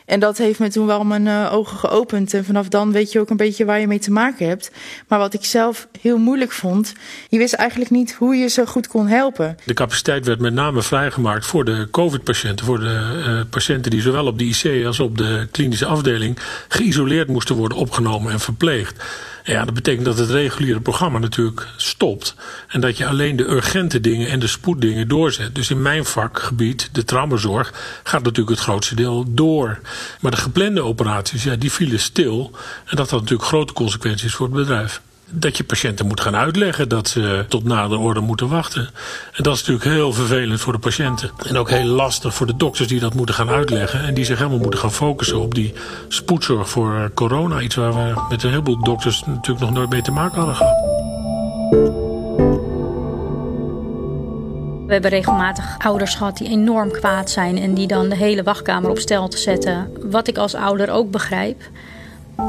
En 0.09 0.21
dat 0.21 0.39
heeft 0.39 0.59
me 0.59 0.69
toen 0.69 0.87
wel 0.87 1.05
mijn 1.05 1.27
uh, 1.27 1.53
ogen 1.53 1.79
geopend. 1.79 2.35
En 2.35 2.45
vanaf 2.45 2.69
dan 2.69 2.93
weet 2.93 3.13
je 3.13 3.21
ook 3.21 3.31
een 3.31 3.37
beetje 3.37 3.65
waar 3.65 3.81
je 3.81 3.87
mee 3.87 3.99
te 3.99 4.11
maken 4.11 4.49
hebt. 4.49 4.71
Maar 5.09 5.19
wat 5.19 5.35
ik 5.35 5.45
zelf 5.45 5.89
heel 6.01 6.19
moeilijk 6.19 6.53
vond, 6.53 6.93
je 7.29 7.39
wist 7.39 7.55
eigenlijk 7.55 7.91
niet 7.91 8.13
hoe 8.13 8.37
je 8.37 8.49
ze 8.49 8.67
goed 8.67 8.87
kon 8.87 9.07
helpen. 9.07 9.57
De 9.65 9.75
capaciteit 9.75 10.27
werd 10.27 10.41
met 10.41 10.53
name 10.53 10.83
vrijgemaakt 10.83 11.47
voor 11.47 11.65
de 11.65 11.89
COVID-patiënten. 11.91 12.67
Voor 12.67 12.79
de 12.79 13.25
uh, 13.27 13.41
patiënten 13.51 13.91
die 13.91 14.01
zowel 14.01 14.27
op 14.27 14.39
de 14.39 14.45
IC 14.45 14.87
als 14.87 15.01
op 15.01 15.19
de 15.19 15.49
klinische 15.51 15.87
afdeling 15.87 16.39
geïsoleerd 16.69 17.29
moesten 17.29 17.57
worden 17.57 17.79
opgenomen 17.79 18.33
en 18.33 18.41
verpleegd. 18.41 19.05
Ja, 19.49 19.65
dat 19.65 19.75
betekent 19.75 20.05
dat 20.05 20.19
het 20.19 20.31
reguliere 20.31 20.81
programma 20.81 21.19
natuurlijk 21.19 21.69
stopt. 21.77 22.35
En 22.69 22.81
dat 22.81 22.97
je 22.97 23.07
alleen 23.07 23.37
de 23.37 23.51
urgente 23.51 24.01
dingen 24.01 24.29
en 24.29 24.39
de 24.39 24.47
spoeddingen 24.47 25.09
doorzet. 25.09 25.55
Dus 25.55 25.71
in 25.71 25.83
mijn 25.83 26.05
vakgebied, 26.05 26.89
de 26.93 27.05
traumazorg, 27.05 28.01
gaat 28.03 28.23
natuurlijk 28.23 28.57
het 28.57 28.67
grootste 28.67 28.95
deel 28.95 29.25
door. 29.29 29.79
Maar 30.21 30.31
de 30.31 30.37
geplande 30.37 30.83
operaties, 30.83 31.45
ja, 31.45 31.57
die 31.57 31.73
vielen 31.73 32.01
stil. 32.01 32.51
En 32.85 32.97
dat 32.97 33.11
had 33.11 33.21
natuurlijk 33.21 33.49
grote 33.49 33.73
consequenties 33.73 34.35
voor 34.35 34.47
het 34.47 34.55
bedrijf 34.55 35.01
dat 35.31 35.57
je 35.57 35.65
patiënten 35.65 36.07
moet 36.07 36.21
gaan 36.21 36.37
uitleggen 36.37 36.89
dat 36.89 37.09
ze 37.09 37.45
tot 37.49 37.65
na 37.65 37.89
de 37.89 37.97
orde 37.97 38.21
moeten 38.21 38.49
wachten. 38.49 38.89
En 39.33 39.43
dat 39.43 39.55
is 39.55 39.61
natuurlijk 39.61 39.97
heel 39.97 40.13
vervelend 40.13 40.61
voor 40.61 40.73
de 40.73 40.79
patiënten. 40.79 41.31
En 41.47 41.57
ook 41.57 41.71
heel 41.71 41.85
lastig 41.85 42.35
voor 42.35 42.47
de 42.47 42.57
dokters 42.57 42.89
die 42.89 43.01
dat 43.01 43.15
moeten 43.15 43.35
gaan 43.35 43.49
uitleggen. 43.49 44.05
En 44.05 44.15
die 44.15 44.25
zich 44.25 44.39
helemaal 44.39 44.59
moeten 44.59 44.81
gaan 44.81 44.93
focussen 44.93 45.41
op 45.41 45.55
die 45.55 45.73
spoedzorg 46.09 46.71
voor 46.71 47.11
corona. 47.15 47.61
Iets 47.61 47.75
waar 47.75 47.95
we 47.95 48.23
met 48.29 48.43
een 48.43 48.51
heleboel 48.51 48.83
dokters 48.83 49.23
natuurlijk 49.27 49.61
nog 49.61 49.73
nooit 49.73 49.91
mee 49.91 50.03
te 50.03 50.11
maken 50.11 50.37
hadden 50.37 50.57
gehad. 50.57 50.77
We 54.87 54.93
hebben 54.95 55.11
regelmatig 55.11 55.79
ouders 55.79 56.15
gehad 56.15 56.37
die 56.37 56.49
enorm 56.49 56.91
kwaad 56.91 57.31
zijn 57.31 57.59
en 57.59 57.75
die 57.75 57.87
dan 57.87 58.09
de 58.09 58.17
hele 58.17 58.43
wachtkamer 58.43 58.91
op 58.91 58.99
stel 58.99 59.29
te 59.29 59.39
zetten. 59.39 59.93
Wat 60.11 60.29
ik 60.29 60.39
als 60.39 60.55
ouder 60.55 60.91
ook 60.91 61.11
begrijp. 61.11 61.63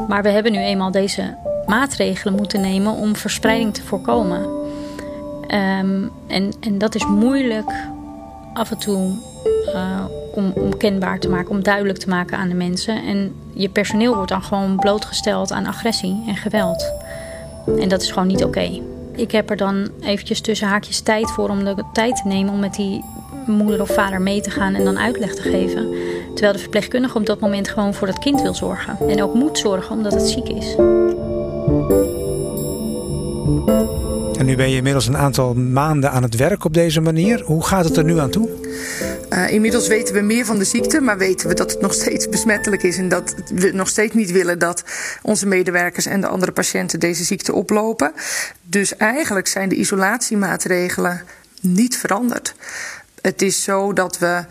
Maar 0.08 0.24
we 0.24 0.30
hebben 0.30 0.52
nu 0.52 0.58
eenmaal 0.58 0.92
deze 0.92 1.38
maatregelen 1.70 2.36
moeten 2.36 2.62
nemen 2.62 2.94
om 2.94 3.16
verspreiding 3.16 3.74
te 3.74 3.84
voorkomen. 3.84 4.42
Um, 4.42 6.12
en, 6.28 6.52
en 6.60 6.78
dat 6.78 6.96
is 6.96 7.06
moeilijk 7.06 7.72
af 8.54 8.72
en 8.72 8.78
toe 8.78 9.12
uh, 9.74 10.06
om, 10.34 10.52
om 10.56 10.78
kenbaar 10.78 11.20
te 11.20 11.30
maken, 11.30 11.52
om 11.52 11.64
duidelijk 11.64 12.00
te 12.00 12.10
maken 12.10 12.38
aan 12.38 12.48
de 12.50 12.56
mensen. 12.56 13.06
En 13.06 13.36
je 13.54 13.70
personeel 13.70 14.16
wordt 14.16 14.32
dan 14.32 14.44
gewoon 14.44 14.76
blootgesteld 14.76 15.52
aan 15.52 15.66
agressie 15.66 16.24
en 16.28 16.36
geweld. 16.36 16.92
En 17.80 17.90
dat 17.90 18.02
is 18.02 18.12
gewoon 18.12 18.28
niet 18.28 18.44
oké. 18.44 18.82
Ik 19.16 19.32
heb 19.32 19.50
er 19.50 19.58
dan 19.58 19.90
eventjes 20.02 20.42
tussen 20.42 20.68
haakjes 20.68 21.00
tijd 21.00 21.32
voor 21.32 21.50
om 21.50 21.64
de 21.64 21.84
tijd 21.94 22.16
te 22.16 22.28
nemen 22.28 22.54
om 22.54 22.60
met 22.60 22.74
die 22.74 23.04
moeder 23.46 23.82
of 23.82 23.90
vader 23.90 24.22
mee 24.22 24.42
te 24.42 24.50
gaan 24.50 24.76
en 24.76 24.84
dan 24.84 25.00
uitleg 25.00 25.36
te 25.36 25.42
geven. 25.42 25.90
Terwijl 26.34 26.54
de 26.54 26.60
verpleegkundige 26.60 27.18
op 27.18 27.26
dat 27.26 27.40
moment 27.40 27.68
gewoon 27.68 27.94
voor 27.94 28.08
dat 28.08 28.20
kind 28.20 28.42
wil 28.42 28.54
zorgen. 28.54 28.98
En 29.10 29.24
ook 29.24 29.34
moet 29.34 29.58
zorgen 29.58 29.96
omdat 29.96 30.14
het 30.14 30.28
ziek 30.28 30.50
is. 30.50 30.76
En 34.40 34.46
nu 34.46 34.56
ben 34.56 34.70
je 34.70 34.76
inmiddels 34.76 35.08
een 35.08 35.18
aantal 35.18 35.54
maanden 35.54 36.12
aan 36.12 36.24
het 36.24 36.36
werk 36.36 36.64
op 36.64 36.74
deze 36.74 37.02
manier. 37.02 37.42
Hoe 37.42 37.66
gaat 37.66 37.86
het 37.86 37.98
er 37.98 38.04
nu 38.04 38.20
aan 38.20 38.30
toe? 38.30 38.50
Uh, 39.30 39.50
inmiddels 39.50 39.88
weten 39.88 40.14
we 40.14 40.22
meer 40.22 40.46
van 40.46 40.58
de 40.58 40.64
ziekte, 40.64 41.02
maar 41.02 41.18
weten 41.18 41.48
we 41.48 41.54
dat 41.54 41.72
het 41.72 41.82
nog 41.82 41.94
steeds 41.94 42.30
besmettelijk 42.30 42.84
is 42.84 42.98
en 42.98 43.10
dat 43.10 43.36
we 43.54 43.72
nog 43.72 43.88
steeds 43.88 44.14
niet 44.14 44.32
willen 44.32 44.60
dat 44.60 44.84
onze 45.22 45.46
medewerkers 45.46 46.06
en 46.06 46.22
de 46.22 46.28
andere 46.28 46.52
patiënten 46.52 47.00
deze 47.00 47.24
ziekte 47.24 47.54
oplopen. 47.54 48.12
Dus 48.64 48.96
eigenlijk 48.98 49.48
zijn 49.48 49.70
de 49.70 49.76
isolatiemaatregelen 49.76 51.24
niet 51.62 51.98
veranderd. 51.98 52.56
Het 53.22 53.42
is 53.42 53.64
zo 53.64 53.94
dat 53.94 54.18
we 54.18 54.44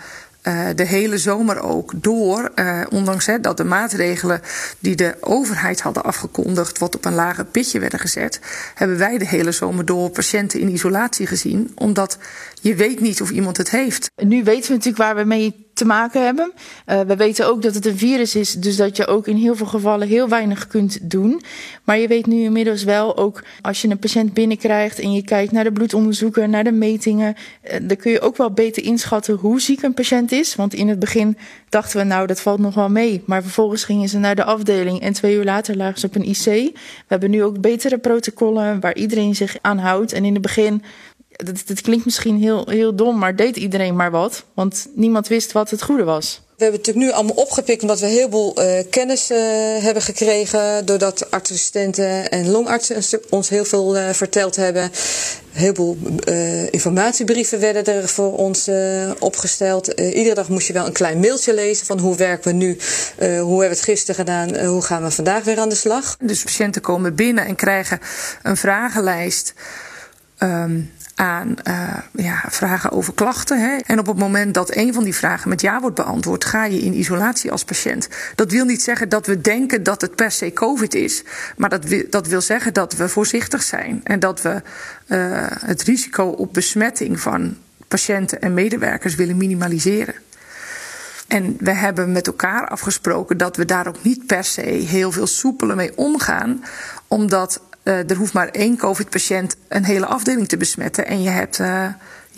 de 0.75 0.85
hele 0.85 1.19
zomer 1.19 1.63
ook 1.63 1.93
door, 1.97 2.51
uh, 2.55 2.81
ondanks 2.91 3.29
dat 3.41 3.57
de 3.57 3.65
maatregelen 3.65 4.41
die 4.79 4.97
de 4.97 5.17
overheid 5.21 5.81
hadden 5.81 6.05
afgekondigd, 6.05 6.79
wat 6.79 6.97
op 6.97 7.05
een 7.05 7.15
lager 7.15 7.45
pitje 7.45 7.81
werden 7.81 7.99
gezet, 7.99 8.41
hebben 8.75 8.99
wij 8.99 9.19
de 9.19 9.27
hele 9.27 9.53
zomer 9.53 9.85
door 9.85 10.11
patiënten 10.11 10.61
in 10.61 10.69
isolatie 10.69 11.27
gezien, 11.27 11.73
omdat 11.75 12.19
je 12.61 12.75
weet 12.75 13.01
niet 13.01 13.23
of 13.23 13.31
iemand 13.31 13.57
het 13.57 13.71
heeft. 13.71 14.11
Nu 14.17 14.45
weten 14.45 14.69
we 14.69 14.77
natuurlijk 14.77 15.03
waar 15.03 15.17
we 15.17 15.25
mee 15.25 15.68
te 15.79 15.85
maken 15.85 16.25
hebben. 16.25 16.53
Uh, 16.87 17.01
we 17.01 17.17
weten 17.17 17.47
ook 17.47 17.63
dat 17.63 17.75
het 17.75 17.87
een 17.87 17.99
virus 17.99 18.35
is, 18.35 18.53
dus 18.53 18.77
dat 18.77 18.97
je 18.97 19.07
ook 19.07 19.27
in 19.27 19.37
heel 19.37 19.57
veel 19.57 19.67
gevallen 19.67 20.09
heel 20.09 20.29
weinig 20.29 20.67
kunt 20.67 20.99
doen. 21.11 21.43
Maar 21.85 21.99
je 21.99 22.09
weet 22.09 22.27
nu 22.27 22.43
inmiddels 22.43 22.85
wel 22.85 23.17
ook 23.17 23.45
als 23.61 23.83
je 23.83 23.89
een 23.89 23.99
patiënt 23.99 24.33
binnenkrijgt 24.33 24.99
en 24.99 25.13
je 25.13 25.23
kijkt 25.23 25.53
naar 25.53 25.65
de 25.65 25.73
bloedonderzoeken, 25.73 26.51
naar 26.51 26.65
de 26.65 26.73
metingen, 26.73 27.37
uh, 27.65 27.73
dan 27.83 27.97
kun 27.97 28.11
je 28.11 28.21
ook 28.21 28.37
wel 28.37 28.51
beter 28.51 28.85
inschatten 28.85 29.35
hoe 29.35 29.61
ziek 29.61 29.83
een 29.83 29.95
patiënt 29.95 30.33
is. 30.33 30.55
Want 30.55 30.75
in 30.75 30.89
het 30.89 30.99
begin 30.99 31.37
dachten 31.69 31.99
we 31.99 32.05
nou 32.05 32.27
dat 32.27 32.41
valt 32.41 32.59
nog 32.59 32.75
wel 32.75 32.91
mee, 32.91 33.23
maar 33.27 33.43
vervolgens 33.43 33.85
gingen 33.85 34.09
ze 34.09 34.19
naar 34.19 34.35
de 34.35 34.45
afdeling 34.45 35.01
en 35.01 35.13
twee 35.13 35.35
uur 35.35 35.45
later 35.45 35.77
lagen 35.77 36.01
ze 36.01 36.07
op 36.07 36.15
een 36.15 36.29
IC. 36.29 36.45
We 36.45 36.73
hebben 37.07 37.31
nu 37.31 37.43
ook 37.43 37.61
betere 37.61 37.99
protocollen 37.99 38.81
waar 38.81 38.95
iedereen 38.95 39.35
zich 39.35 39.57
aan 39.61 39.79
houdt. 39.79 40.13
En 40.13 40.25
in 40.25 40.33
het 40.33 40.43
begin 40.43 40.83
dat, 41.45 41.63
dat 41.67 41.81
klinkt 41.81 42.05
misschien 42.05 42.39
heel, 42.41 42.69
heel 42.69 42.95
dom, 42.95 43.19
maar 43.19 43.37
deed 43.37 43.57
iedereen 43.57 43.97
maar 43.97 44.11
wat. 44.11 44.45
Want 44.55 44.87
niemand 44.95 45.29
wist 45.29 45.53
wat 45.53 45.71
het 45.71 45.83
goede 45.83 46.05
was. 46.05 46.43
We 46.57 46.65
hebben 46.65 46.81
het 46.81 46.89
natuurlijk 46.89 47.17
nu 47.17 47.21
allemaal 47.21 47.45
opgepikt 47.45 47.83
omdat 47.83 48.01
we 48.01 48.07
heel 48.07 48.31
veel 48.31 48.63
uh, 48.63 48.83
kennis 48.91 49.31
uh, 49.31 49.39
hebben 49.83 50.03
gekregen. 50.03 50.87
Doordat 50.87 51.31
artsassistenten 51.31 52.31
en 52.31 52.51
longartsen 52.51 53.21
ons 53.29 53.49
heel 53.49 53.65
veel 53.65 53.97
uh, 53.97 54.11
verteld 54.11 54.57
hebben. 54.57 54.91
Heel 55.53 55.75
veel 55.75 55.97
informatiebrieven 56.71 57.61
werden 57.61 57.85
er 57.85 58.09
voor 58.09 58.37
ons 58.37 58.71
opgesteld. 59.19 59.87
iedere 59.89 60.35
dag 60.35 60.49
moest 60.49 60.67
je 60.67 60.73
wel 60.73 60.87
een 60.87 60.93
klein 60.93 61.19
mailtje 61.19 61.55
lezen 61.55 61.87
van 61.87 61.99
hoe 61.99 62.17
werken 62.17 62.51
we 62.51 62.57
nu, 62.57 62.79
hoe 63.19 63.29
hebben 63.29 63.59
we 63.59 63.67
het 63.67 63.81
gisteren 63.81 64.15
gedaan, 64.15 64.65
hoe 64.67 64.83
gaan 64.83 65.03
we 65.03 65.11
vandaag 65.11 65.45
weer 65.45 65.59
aan 65.59 65.69
de 65.69 65.75
slag. 65.75 66.17
Dus 66.21 66.43
patiënten 66.43 66.83
komen 66.83 67.15
binnen 67.15 67.47
en 67.47 67.55
krijgen 67.55 68.01
een 68.43 68.57
vragenlijst. 68.57 69.55
Um, 70.43 70.93
aan 71.19 71.55
uh, 71.69 71.99
ja, 72.13 72.45
vragen 72.49 72.93
over 72.93 73.15
klachten. 73.15 73.61
Hè. 73.61 73.77
En 73.77 73.99
op 73.99 74.07
het 74.07 74.19
moment 74.19 74.55
dat 74.55 74.77
een 74.77 74.95
van 74.95 75.05
die 75.05 75.15
vragen 75.15 75.49
met 75.49 75.61
ja 75.61 75.81
wordt 75.81 75.97
beantwoord, 75.97 76.45
ga 76.45 76.65
je 76.65 76.81
in 76.81 76.95
isolatie 76.95 77.53
als 77.53 77.65
patiënt. 77.65 78.09
Dat 78.35 78.51
wil 78.51 78.65
niet 78.65 78.83
zeggen 78.83 79.09
dat 79.09 79.27
we 79.27 79.41
denken 79.41 79.83
dat 79.83 80.01
het 80.01 80.15
per 80.15 80.31
se 80.31 80.53
COVID 80.53 80.95
is. 80.95 81.23
Maar 81.57 81.71
dat, 81.71 81.85
wil, 81.85 82.05
dat 82.11 82.27
wil 82.27 82.41
zeggen 82.41 82.75
dat 82.75 82.97
we 82.97 83.09
voorzichtig 83.09 83.63
zijn. 83.63 84.01
En 84.05 84.21
dat 84.21 84.43
we 84.43 84.63
uh, 85.07 85.47
het 85.49 85.83
risico 85.83 86.25
op 86.25 86.53
besmetting 86.53 87.21
van 87.21 87.57
patiënten 87.89 88.41
en 88.41 88.55
medewerkers 88.55 89.15
willen 89.15 89.37
minimaliseren. 89.37 90.15
En 91.29 91.57
we 91.59 91.73
hebben 91.73 92.13
met 92.13 92.27
elkaar 92.27 92.69
afgesproken 92.69 93.37
dat 93.37 93.57
we 93.57 93.65
daar 93.65 93.87
ook 93.87 94.03
niet 94.03 94.27
per 94.27 94.45
se 94.45 94.61
heel 94.61 95.13
veel 95.13 95.27
soepeler 95.27 95.77
mee 95.77 95.97
omgaan, 95.97 96.65
omdat 97.07 97.61
er 97.83 98.17
hoeft 98.17 98.33
maar 98.33 98.49
één 98.49 98.77
COVID-patiënt 98.77 99.57
een 99.69 99.85
hele 99.85 100.07
afdeling 100.07 100.49
te 100.49 100.57
besmetten 100.57 101.07
en 101.07 101.23
je 101.23 101.31
hebt. 101.31 101.59
Uh, 101.59 101.87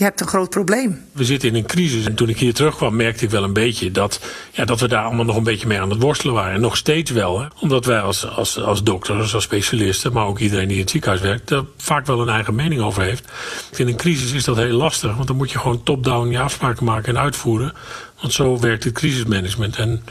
je 0.01 0.07
hebt 0.07 0.21
een 0.21 0.27
groot 0.27 0.51
probleem. 0.51 1.05
We 1.13 1.25
zitten 1.25 1.49
in 1.49 1.55
een 1.55 1.67
crisis 1.67 2.07
en 2.07 2.15
toen 2.15 2.29
ik 2.29 2.39
hier 2.39 2.55
terugkwam 2.55 2.97
merkte 2.97 3.25
ik 3.25 3.31
wel 3.31 3.45
een 3.45 3.53
beetje 3.53 3.91
dat, 3.91 4.21
ja, 4.51 4.65
dat 4.65 4.81
we 4.81 4.89
daar 4.89 5.05
allemaal 5.05 5.25
nog 5.25 5.37
een 5.37 5.43
beetje 5.43 5.67
mee 5.67 5.81
aan 5.81 5.91
het 5.91 6.03
worstelen 6.03 6.35
waren. 6.35 6.55
En 6.55 6.61
nog 6.61 6.77
steeds 6.77 7.11
wel, 7.11 7.41
hè? 7.41 7.47
omdat 7.61 7.85
wij 7.85 8.01
als, 8.01 8.29
als, 8.29 8.61
als 8.61 8.83
dokters, 8.83 9.35
als 9.35 9.45
specialisten, 9.45 10.13
maar 10.13 10.27
ook 10.27 10.39
iedereen 10.39 10.67
die 10.67 10.77
in 10.77 10.83
het 10.83 10.91
ziekenhuis 10.91 11.23
werkt, 11.23 11.51
er 11.51 11.65
vaak 11.77 12.07
wel 12.07 12.21
een 12.21 12.29
eigen 12.29 12.55
mening 12.55 12.81
over 12.81 13.03
heeft. 13.03 13.33
In 13.77 13.89
een 13.89 13.97
crisis 13.97 14.33
is 14.33 14.45
dat 14.45 14.57
heel 14.57 14.77
lastig, 14.77 15.15
want 15.15 15.27
dan 15.27 15.37
moet 15.37 15.51
je 15.51 15.59
gewoon 15.59 15.83
top-down 15.83 16.31
je 16.31 16.41
afspraken 16.41 16.85
maken 16.85 17.17
en 17.17 17.23
uitvoeren. 17.23 17.73
Want 18.21 18.33
zo 18.33 18.59
werkt 18.59 18.85
het 18.85 18.95
crisismanagement. 18.95 19.77
En 19.77 20.05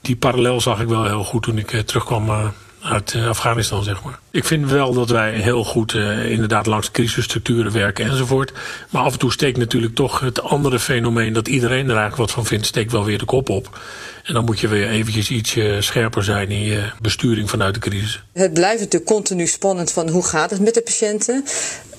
die 0.00 0.16
parallel 0.16 0.60
zag 0.60 0.80
ik 0.80 0.88
wel 0.88 1.04
heel 1.04 1.24
goed 1.24 1.42
toen 1.42 1.58
ik 1.58 1.72
uh, 1.72 1.80
terugkwam 1.80 2.52
uit 2.84 3.14
Afghanistan, 3.28 3.84
zeg 3.84 4.02
maar. 4.02 4.18
Ik 4.30 4.44
vind 4.44 4.70
wel 4.70 4.92
dat 4.92 5.10
wij 5.10 5.32
heel 5.32 5.64
goed 5.64 5.92
uh, 5.92 6.30
inderdaad 6.30 6.66
langs 6.66 6.90
crisisstructuren 6.90 7.72
werken 7.72 8.04
enzovoort. 8.04 8.52
Maar 8.90 9.02
af 9.02 9.12
en 9.12 9.18
toe 9.18 9.32
steekt 9.32 9.58
natuurlijk 9.58 9.94
toch 9.94 10.20
het 10.20 10.42
andere 10.42 10.78
fenomeen 10.78 11.32
dat 11.32 11.48
iedereen 11.48 11.84
er 11.84 11.96
eigenlijk 11.96 12.16
wat 12.16 12.30
van 12.30 12.46
vindt, 12.46 12.66
steekt 12.66 12.92
wel 12.92 13.04
weer 13.04 13.18
de 13.18 13.24
kop 13.24 13.48
op. 13.48 13.78
En 14.24 14.34
dan 14.34 14.44
moet 14.44 14.60
je 14.60 14.68
weer 14.68 14.88
eventjes 14.88 15.30
iets 15.30 15.56
scherper 15.78 16.24
zijn 16.24 16.50
in 16.50 16.62
je 16.62 16.82
besturing 17.00 17.50
vanuit 17.50 17.74
de 17.74 17.80
crisis. 17.80 18.22
Het 18.32 18.52
blijft 18.52 18.80
natuurlijk 18.80 19.10
continu 19.10 19.46
spannend 19.46 19.92
van 19.92 20.08
hoe 20.08 20.24
gaat 20.24 20.50
het 20.50 20.60
met 20.60 20.74
de 20.74 20.82
patiënten. 20.82 21.44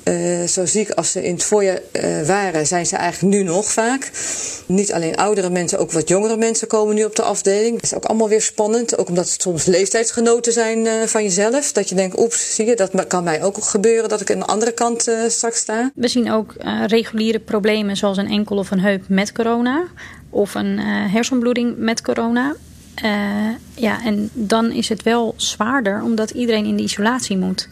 Uh, 0.09 0.43
zo 0.47 0.65
ziek 0.65 0.89
als 0.89 1.11
ze 1.11 1.23
in 1.23 1.33
het 1.33 1.43
voorjaar 1.43 1.79
uh, 1.91 2.21
waren, 2.21 2.67
zijn 2.67 2.85
ze 2.85 2.95
eigenlijk 2.95 3.35
nu 3.35 3.43
nog 3.43 3.71
vaak. 3.71 4.11
Niet 4.65 4.93
alleen 4.93 5.15
oudere 5.15 5.49
mensen, 5.49 5.79
ook 5.79 5.91
wat 5.91 6.07
jongere 6.07 6.37
mensen 6.37 6.67
komen 6.67 6.95
nu 6.95 7.03
op 7.03 7.15
de 7.15 7.21
afdeling. 7.21 7.73
Dat 7.73 7.83
is 7.83 7.93
ook 7.93 8.05
allemaal 8.05 8.29
weer 8.29 8.41
spannend. 8.41 8.97
Ook 8.97 9.07
omdat 9.07 9.31
het 9.31 9.41
soms 9.41 9.65
leeftijdsgenoten 9.65 10.53
zijn 10.53 10.85
uh, 10.85 10.91
van 11.03 11.23
jezelf. 11.23 11.71
Dat 11.71 11.89
je 11.89 11.95
denkt, 11.95 12.19
oeps, 12.19 12.55
zie 12.55 12.65
je, 12.65 12.75
dat 12.75 13.07
kan 13.07 13.23
mij 13.23 13.43
ook 13.43 13.63
gebeuren 13.63 14.09
dat 14.09 14.21
ik 14.21 14.31
aan 14.31 14.39
de 14.39 14.45
andere 14.45 14.71
kant 14.71 15.11
straks 15.27 15.57
sta. 15.57 15.91
We 15.95 16.07
zien 16.07 16.31
ook 16.31 16.53
reguliere 16.85 17.39
problemen 17.39 17.97
zoals 17.97 18.17
een 18.17 18.29
enkel 18.29 18.57
of 18.57 18.71
een 18.71 18.79
heup 18.79 19.03
met 19.07 19.31
corona. 19.31 19.83
Of 20.29 20.55
een 20.55 20.79
hersenbloeding 20.79 21.77
met 21.77 22.01
corona. 22.01 22.55
ja, 23.75 24.03
en 24.03 24.29
dan 24.33 24.71
is 24.71 24.89
het 24.89 25.03
wel 25.03 25.33
zwaarder 25.37 26.01
omdat 26.01 26.29
iedereen 26.29 26.65
in 26.65 26.75
de 26.75 26.83
isolatie 26.83 27.37
moet. 27.37 27.67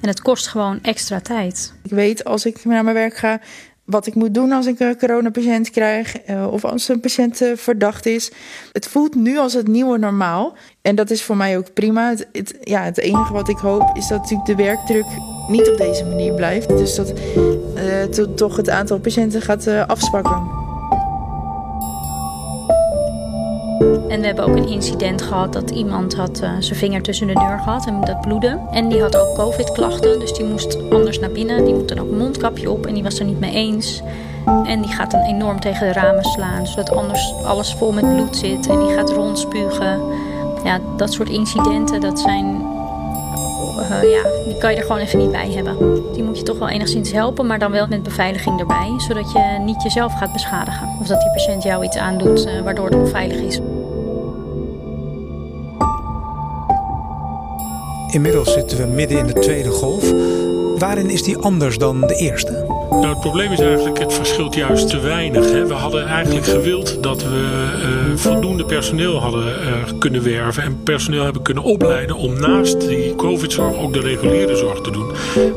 En 0.00 0.08
het 0.08 0.20
kost 0.20 0.46
gewoon 0.46 0.78
extra 0.82 1.20
tijd. 1.20 1.72
Ik 1.82 1.90
weet 1.90 2.24
als 2.24 2.46
ik 2.46 2.64
naar 2.64 2.84
mijn 2.84 2.96
werk 2.96 3.16
ga 3.16 3.40
wat 3.88 4.06
ik 4.06 4.14
moet 4.14 4.34
doen 4.34 4.52
als 4.52 4.66
ik 4.66 4.80
een 4.80 4.98
coronapatiënt 4.98 5.70
krijg 5.70 6.28
uh, 6.30 6.52
of 6.52 6.64
als 6.64 6.88
een 6.88 7.00
patiënt 7.00 7.42
uh, 7.42 7.56
verdacht 7.56 8.06
is. 8.06 8.30
Het 8.72 8.88
voelt 8.88 9.14
nu 9.14 9.38
als 9.38 9.52
het 9.52 9.68
nieuwe 9.68 9.98
normaal 9.98 10.56
en 10.82 10.94
dat 10.94 11.10
is 11.10 11.22
voor 11.22 11.36
mij 11.36 11.58
ook 11.58 11.72
prima. 11.72 12.14
Het, 12.32 12.54
ja, 12.60 12.82
het 12.82 12.98
enige 12.98 13.32
wat 13.32 13.48
ik 13.48 13.56
hoop 13.56 13.90
is 13.96 14.06
dat 14.06 14.18
natuurlijk 14.18 14.48
de 14.48 14.54
werkdruk 14.54 15.06
niet 15.48 15.70
op 15.70 15.76
deze 15.76 16.04
manier 16.04 16.34
blijft. 16.34 16.68
Dus 16.68 16.94
dat 16.94 17.12
to, 18.10 18.34
toch 18.34 18.56
het 18.56 18.70
aantal 18.70 18.98
patiënten 18.98 19.42
gaat 19.42 19.66
afzwakken. 19.66 20.57
En 24.08 24.20
we 24.20 24.26
hebben 24.26 24.44
ook 24.44 24.56
een 24.56 24.68
incident 24.68 25.22
gehad 25.22 25.52
dat 25.52 25.70
iemand 25.70 26.14
had 26.14 26.40
uh, 26.42 26.50
zijn 26.58 26.78
vinger 26.78 27.02
tussen 27.02 27.26
de 27.26 27.32
deur 27.32 27.58
gehad 27.62 27.86
en 27.86 28.00
dat 28.00 28.20
bloedde. 28.20 28.58
En 28.70 28.88
die 28.88 29.00
had 29.00 29.16
ook 29.16 29.34
covid-klachten, 29.34 30.20
dus 30.20 30.32
die 30.32 30.44
moest 30.44 30.90
anders 30.90 31.18
naar 31.18 31.30
binnen. 31.30 31.64
Die 31.64 31.74
moet 31.74 31.88
dan 31.88 31.98
ook 31.98 32.10
mondkapje 32.10 32.70
op 32.70 32.86
en 32.86 32.94
die 32.94 33.02
was 33.02 33.18
er 33.18 33.24
niet 33.24 33.40
mee 33.40 33.52
eens. 33.52 34.02
En 34.64 34.80
die 34.80 34.92
gaat 34.92 35.10
dan 35.10 35.20
enorm 35.20 35.60
tegen 35.60 35.86
de 35.86 35.92
ramen 35.92 36.24
slaan, 36.24 36.66
zodat 36.66 36.90
anders 36.90 37.34
alles 37.44 37.74
vol 37.74 37.92
met 37.92 38.14
bloed 38.14 38.36
zit. 38.36 38.66
En 38.66 38.78
die 38.78 38.94
gaat 38.94 39.10
rondspugen. 39.10 40.00
Ja, 40.64 40.80
dat 40.96 41.12
soort 41.12 41.28
incidenten, 41.28 42.00
dat 42.00 42.20
zijn... 42.20 42.76
Uh, 43.78 44.12
ja, 44.12 44.22
die 44.44 44.58
kan 44.58 44.70
je 44.70 44.76
er 44.76 44.82
gewoon 44.82 45.00
even 45.00 45.18
niet 45.18 45.30
bij 45.30 45.50
hebben. 45.50 46.02
Die 46.12 46.22
moet 46.22 46.38
je 46.38 46.42
toch 46.42 46.58
wel 46.58 46.68
enigszins 46.68 47.12
helpen, 47.12 47.46
maar 47.46 47.58
dan 47.58 47.70
wel 47.70 47.86
met 47.86 48.02
beveiliging 48.02 48.60
erbij. 48.60 48.92
Zodat 48.96 49.32
je 49.32 49.58
niet 49.64 49.82
jezelf 49.82 50.12
gaat 50.12 50.32
beschadigen. 50.32 50.88
Of 51.00 51.06
dat 51.06 51.20
die 51.20 51.30
patiënt 51.30 51.62
jou 51.62 51.84
iets 51.84 51.96
aandoet 51.96 52.46
uh, 52.46 52.60
waardoor 52.60 52.86
het 52.86 52.94
onveilig 52.94 53.36
is. 53.36 53.60
Inmiddels 58.10 58.52
zitten 58.52 58.78
we 58.78 58.86
midden 58.86 59.18
in 59.18 59.26
de 59.26 59.32
tweede 59.32 59.70
golf. 59.70 60.12
Waarin 60.78 61.10
is 61.10 61.22
die 61.22 61.36
anders 61.36 61.78
dan 61.78 62.00
de 62.00 62.14
eerste? 62.14 62.77
Nou, 62.90 63.06
het 63.06 63.20
probleem 63.20 63.52
is 63.52 63.60
eigenlijk, 63.60 63.98
het 63.98 64.14
verschilt 64.14 64.54
juist 64.54 64.88
te 64.88 65.00
weinig. 65.00 65.50
Hè. 65.50 65.66
We 65.66 65.74
hadden 65.74 66.06
eigenlijk 66.06 66.46
gewild 66.46 67.02
dat 67.02 67.22
we 67.22 67.68
uh, 68.08 68.16
voldoende 68.16 68.64
personeel 68.64 69.20
hadden 69.20 69.46
uh, 69.46 69.98
kunnen 69.98 70.22
werven 70.22 70.62
en 70.62 70.82
personeel 70.82 71.24
hebben 71.24 71.42
kunnen 71.42 71.62
opleiden 71.62 72.16
om 72.16 72.40
naast 72.40 72.80
die 72.80 73.14
COVID-zorg 73.14 73.76
ook 73.76 73.92
de 73.92 74.00
reguliere 74.00 74.56
zorg 74.56 74.80
te 74.80 74.90
doen. 74.90 75.06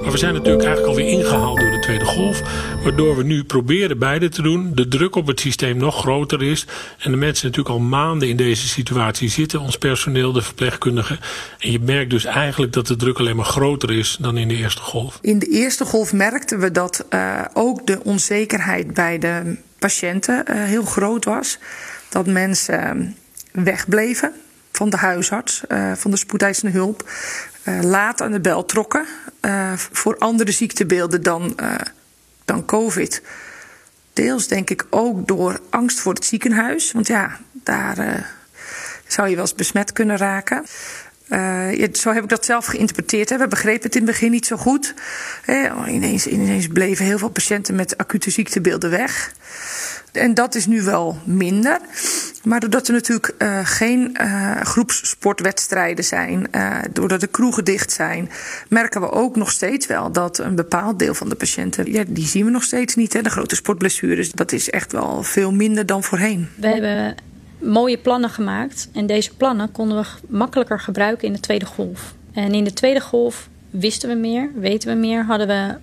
Maar 0.02 0.12
we 0.12 0.18
zijn 0.18 0.34
natuurlijk 0.34 0.66
eigenlijk 0.66 0.98
alweer 0.98 1.20
ingehaald 1.20 1.60
door 1.60 1.72
de 1.72 1.80
tweede 1.80 2.06
golf, 2.06 2.42
waardoor 2.84 3.18
we 3.18 3.24
nu 3.24 3.44
proberen 3.44 3.98
beide 3.98 4.30
te 4.30 4.42
doen. 4.42 4.72
De 4.74 4.88
druk 4.88 5.16
op 5.16 5.28
het 5.28 5.40
systeem 5.40 5.78
nog 5.78 6.00
groter 6.00 6.44
is 6.44 6.66
en 6.98 7.12
de 7.12 7.18
mensen 7.18 7.46
natuurlijk 7.48 7.76
al 7.76 7.82
maanden 7.82 8.30
in 8.30 8.38
deze 8.38 8.68
situatie 8.68 9.30
zitten, 9.30 9.60
ons 9.60 9.78
personeel, 9.78 10.32
de 10.32 10.42
verpleegkundigen. 10.42 11.20
En 11.60 11.72
je 11.72 11.80
merkt 11.80 12.10
dus 12.10 12.26
eigenlijk 12.26 12.74
dat 12.74 12.88
de 12.88 12.96
druk 12.96 13.20
alleen 13.20 13.36
maar 13.36 13.46
groter 13.46 13.92
is 13.92 14.18
dan 14.20 14.38
in 14.38 14.48
de 14.48 14.56
eerste 14.56 14.82
golf. 14.82 15.20
In 15.22 15.40
de 15.40 15.48
eerste 15.48 15.86
golf 15.86 16.14
merkten 16.14 16.60
we 16.60 16.72
dat 16.72 17.06
uh, 17.10 17.21
ook 17.54 17.88
de 17.88 18.04
onzekerheid 18.04 18.94
bij 18.94 19.18
de 19.18 19.58
patiënten 19.80 20.44
uh, 20.50 20.64
heel 20.64 20.86
groot 20.86 21.26
was. 21.26 21.60
Dat 22.10 22.28
mensen 22.28 23.18
wegbleven 23.52 24.34
van 24.72 24.90
de 24.90 24.98
huisarts, 24.98 25.64
van 25.96 26.12
de 26.12 26.18
spoedeisende 26.18 26.78
hulp, 26.78 27.10
laat 27.82 28.22
aan 28.22 28.32
de 28.32 28.40
bel 28.40 28.66
trokken 28.66 29.06
voor 29.92 30.18
andere 30.18 30.52
ziektebeelden 30.52 31.24
dan, 31.24 31.56
dan 32.46 32.66
COVID. 32.66 33.22
Deels 34.14 34.48
denk 34.48 34.70
ik 34.70 34.86
ook 34.90 35.28
door 35.28 35.60
angst 35.70 36.00
voor 36.00 36.14
het 36.14 36.26
ziekenhuis. 36.26 36.92
Want 36.92 37.08
ja, 37.08 37.40
daar 37.52 38.30
zou 39.08 39.28
je 39.28 39.36
wel 39.36 39.44
eens 39.44 39.56
besmet 39.56 39.92
kunnen 39.92 40.18
raken. 40.18 40.66
Uh, 41.32 41.88
zo 41.94 42.14
heb 42.14 42.24
ik 42.24 42.30
dat 42.30 42.46
zelf 42.46 42.66
geïnterpreteerd. 42.66 43.38
We 43.38 43.48
begrepen 43.48 43.84
het 43.84 43.96
in 43.96 44.02
het 44.02 44.12
begin 44.12 44.32
niet 44.32 44.46
zo 44.46 44.58
goed. 44.58 44.94
Hè. 45.42 45.88
Ineens, 45.88 46.28
ineens 46.28 46.68
bleven 46.68 47.06
heel 47.06 47.18
veel 47.18 47.30
patiënten 47.30 47.76
met 47.76 47.98
acute 47.98 48.30
ziektebeelden 48.32 48.90
weg. 48.90 49.34
En 50.12 50.34
dat 50.34 50.56
is 50.56 50.66
nu 50.66 50.82
wel 50.82 51.18
minder. 51.24 51.80
Maar 52.44 52.60
doordat 52.60 52.88
er 52.88 52.94
natuurlijk 52.94 53.34
uh, 53.38 53.60
geen 53.64 54.18
uh, 54.22 54.62
groepssportwedstrijden 54.62 56.04
zijn, 56.04 56.48
doordat 56.92 57.20
de 57.20 57.28
kroegen 57.28 57.66
dicht 57.66 57.92
zijn, 57.92 58.30
merken 58.70 59.02
we 59.02 59.12
ook 59.12 59.36
nog 59.36 59.52
steeds 59.52 59.88
wel 59.88 60.12
dat 60.12 60.38
een 60.38 60.56
bepaald 60.56 61.00
deel 61.00 61.14
van 61.14 61.30
de 61.30 61.36
patiënten, 61.36 61.92
ja, 61.92 62.04
die 62.08 62.28
zien 62.28 62.46
we 62.46 62.52
nog 62.52 62.64
steeds 62.64 62.96
niet. 62.96 63.14
Hè. 63.14 63.22
De 63.22 63.30
grote 63.30 63.56
sportblessures, 63.56 64.32
dat 64.32 64.52
is 64.52 64.70
echt 64.70 64.92
wel 64.92 65.24
veel 65.24 65.52
minder 65.52 65.86
dan 65.86 66.04
voorheen. 66.04 66.50
We 66.56 66.68
hebben 66.68 67.16
mooie 67.62 67.98
plannen 67.98 68.30
gemaakt 68.30 68.90
en 68.94 69.06
deze 69.06 69.36
plannen 69.36 69.72
konden 69.72 70.02
we 70.02 70.08
makkelijker 70.28 70.80
gebruiken 70.80 71.28
in 71.28 71.34
de 71.34 71.40
tweede 71.40 71.66
golf. 71.66 72.16
En 72.34 72.54
in 72.54 72.64
de 72.64 72.74
tweede 72.74 73.02
golf 73.02 73.50
wisten 73.70 74.10
we 74.10 74.16
meer, 74.16 74.52
weten 74.56 74.90
we 74.90 74.96
meer, 74.96 75.26
hadden 75.26 75.48
we 75.48 75.76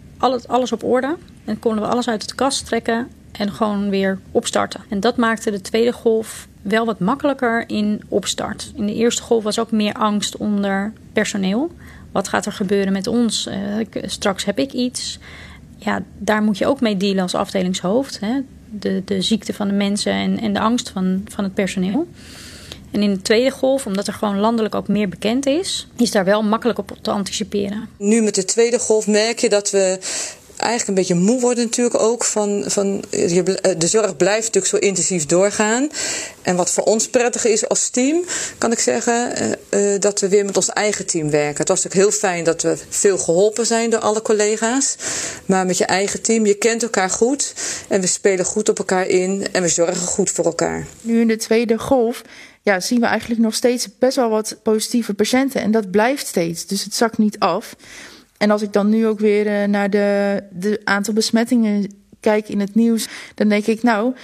alles 0.47 0.73
op 0.73 0.85
orde 0.85 1.16
en 1.44 1.58
konden 1.58 1.82
we 1.82 1.90
alles 1.90 2.08
uit 2.08 2.28
de 2.28 2.35
kast 2.35 2.66
trekken 2.66 3.08
en 3.32 3.52
gewoon 3.52 3.90
weer 3.90 4.18
opstarten. 4.30 4.80
En 4.88 5.00
dat 5.00 5.16
maakte 5.16 5.50
de 5.50 5.61
tweede 5.61 5.92
golf 5.92 6.49
wel 6.62 6.87
wat 6.87 6.99
makkelijker 6.99 7.64
in 7.66 8.02
opstart. 8.08 8.73
In 8.75 8.87
de 8.87 8.94
eerste 8.94 9.23
golf 9.23 9.42
was 9.42 9.58
ook 9.58 9.70
meer 9.70 9.94
angst 9.94 10.37
onder 10.37 10.92
personeel. 11.12 11.70
Wat 12.12 12.28
gaat 12.28 12.47
er 12.47 12.52
gebeuren 12.52 12.92
met 12.92 13.06
ons? 13.06 13.47
Uh, 13.47 13.87
straks 14.02 14.44
heb 14.44 14.58
ik 14.58 14.73
iets. 14.73 15.18
Ja, 15.76 16.02
daar 16.18 16.42
moet 16.42 16.58
je 16.58 16.66
ook 16.66 16.80
mee 16.80 16.97
dealen 16.97 17.23
als 17.23 17.35
afdelingshoofd. 17.35 18.20
Hè? 18.20 18.40
De, 18.70 19.02
de 19.04 19.22
ziekte 19.22 19.54
van 19.54 19.68
de 19.68 19.75
mensen 19.75 20.12
en, 20.12 20.40
en 20.40 20.52
de 20.52 20.60
angst 20.60 20.88
van, 20.88 21.25
van 21.28 21.44
het 21.44 21.54
personeel. 21.54 22.06
En 22.90 23.02
in 23.02 23.14
de 23.14 23.22
tweede 23.22 23.50
golf, 23.50 23.87
omdat 23.87 24.06
er 24.06 24.12
gewoon 24.12 24.38
landelijk 24.38 24.75
ook 24.75 24.88
meer 24.88 25.08
bekend 25.08 25.46
is, 25.46 25.87
is 25.96 26.10
daar 26.10 26.25
wel 26.25 26.42
makkelijk 26.42 26.78
op 26.78 26.92
te 27.00 27.10
anticiperen. 27.10 27.88
Nu 27.98 28.22
met 28.22 28.34
de 28.34 28.44
tweede 28.44 28.78
golf 28.78 29.06
merk 29.06 29.38
je 29.38 29.48
dat 29.48 29.70
we 29.70 29.98
eigenlijk 30.58 30.88
een 30.88 30.94
beetje 30.94 31.14
moe 31.14 31.40
worden 31.40 31.64
natuurlijk 31.64 32.02
ook 32.02 32.24
van, 32.24 32.64
van 32.66 33.02
eh, 33.10 33.44
de 33.78 33.86
zorg 33.86 34.16
blijft 34.16 34.44
natuurlijk 34.44 34.66
zo 34.66 34.76
intensief 34.76 35.26
doorgaan. 35.26 35.88
En 36.42 36.56
wat 36.56 36.70
voor 36.70 36.84
ons 36.84 37.08
prettig 37.08 37.44
is 37.44 37.68
als 37.68 37.88
team, 37.88 38.24
kan 38.58 38.72
ik 38.72 38.78
zeggen, 38.78 39.32
uh, 39.70 40.00
dat 40.00 40.20
we 40.20 40.28
weer 40.28 40.44
met 40.44 40.56
ons 40.56 40.68
eigen 40.68 41.06
team 41.06 41.30
werken. 41.30 41.58
Het 41.58 41.68
was 41.68 41.82
natuurlijk 41.82 42.10
heel 42.10 42.20
fijn 42.20 42.44
dat 42.44 42.62
we 42.62 42.76
veel 42.88 43.18
geholpen 43.18 43.66
zijn 43.66 43.90
door 43.90 44.00
alle 44.00 44.22
collega's. 44.22 44.96
Maar 45.46 45.66
met 45.66 45.78
je 45.78 45.84
eigen 45.84 46.22
team, 46.22 46.46
je 46.46 46.54
kent 46.54 46.82
elkaar 46.82 47.10
goed 47.10 47.54
en 47.88 48.00
we 48.00 48.06
spelen 48.06 48.44
goed 48.44 48.68
op 48.68 48.78
elkaar 48.78 49.06
in 49.06 49.46
en 49.52 49.62
we 49.62 49.68
zorgen 49.68 50.06
goed 50.06 50.30
voor 50.30 50.44
elkaar. 50.44 50.86
Nu 51.00 51.20
in 51.20 51.28
de 51.28 51.36
tweede 51.36 51.78
golf 51.78 52.22
ja, 52.62 52.80
zien 52.80 53.00
we 53.00 53.06
eigenlijk 53.06 53.40
nog 53.40 53.54
steeds 53.54 53.88
best 53.98 54.16
wel 54.16 54.28
wat 54.28 54.56
positieve 54.62 55.14
patiënten. 55.14 55.60
En 55.60 55.70
dat 55.70 55.90
blijft 55.90 56.26
steeds, 56.26 56.66
dus 56.66 56.84
het 56.84 56.94
zakt 56.94 57.18
niet 57.18 57.38
af. 57.38 57.76
En 58.38 58.50
als 58.50 58.62
ik 58.62 58.73
dan 58.73 58.88
nu 58.88 59.07
ook 59.07 59.18
weer 59.18 59.47
uh, 59.47 59.68
naar 59.68 59.90
de, 59.90 60.42
de 60.50 60.80
aantal 60.85 61.14
besmettingen 61.14 61.95
kijk 62.21 62.49
in 62.49 62.61
het 62.61 62.75
nieuws, 62.75 63.09
dan 63.35 63.49
denk 63.49 63.66
ik, 63.66 63.83
nou, 63.83 64.14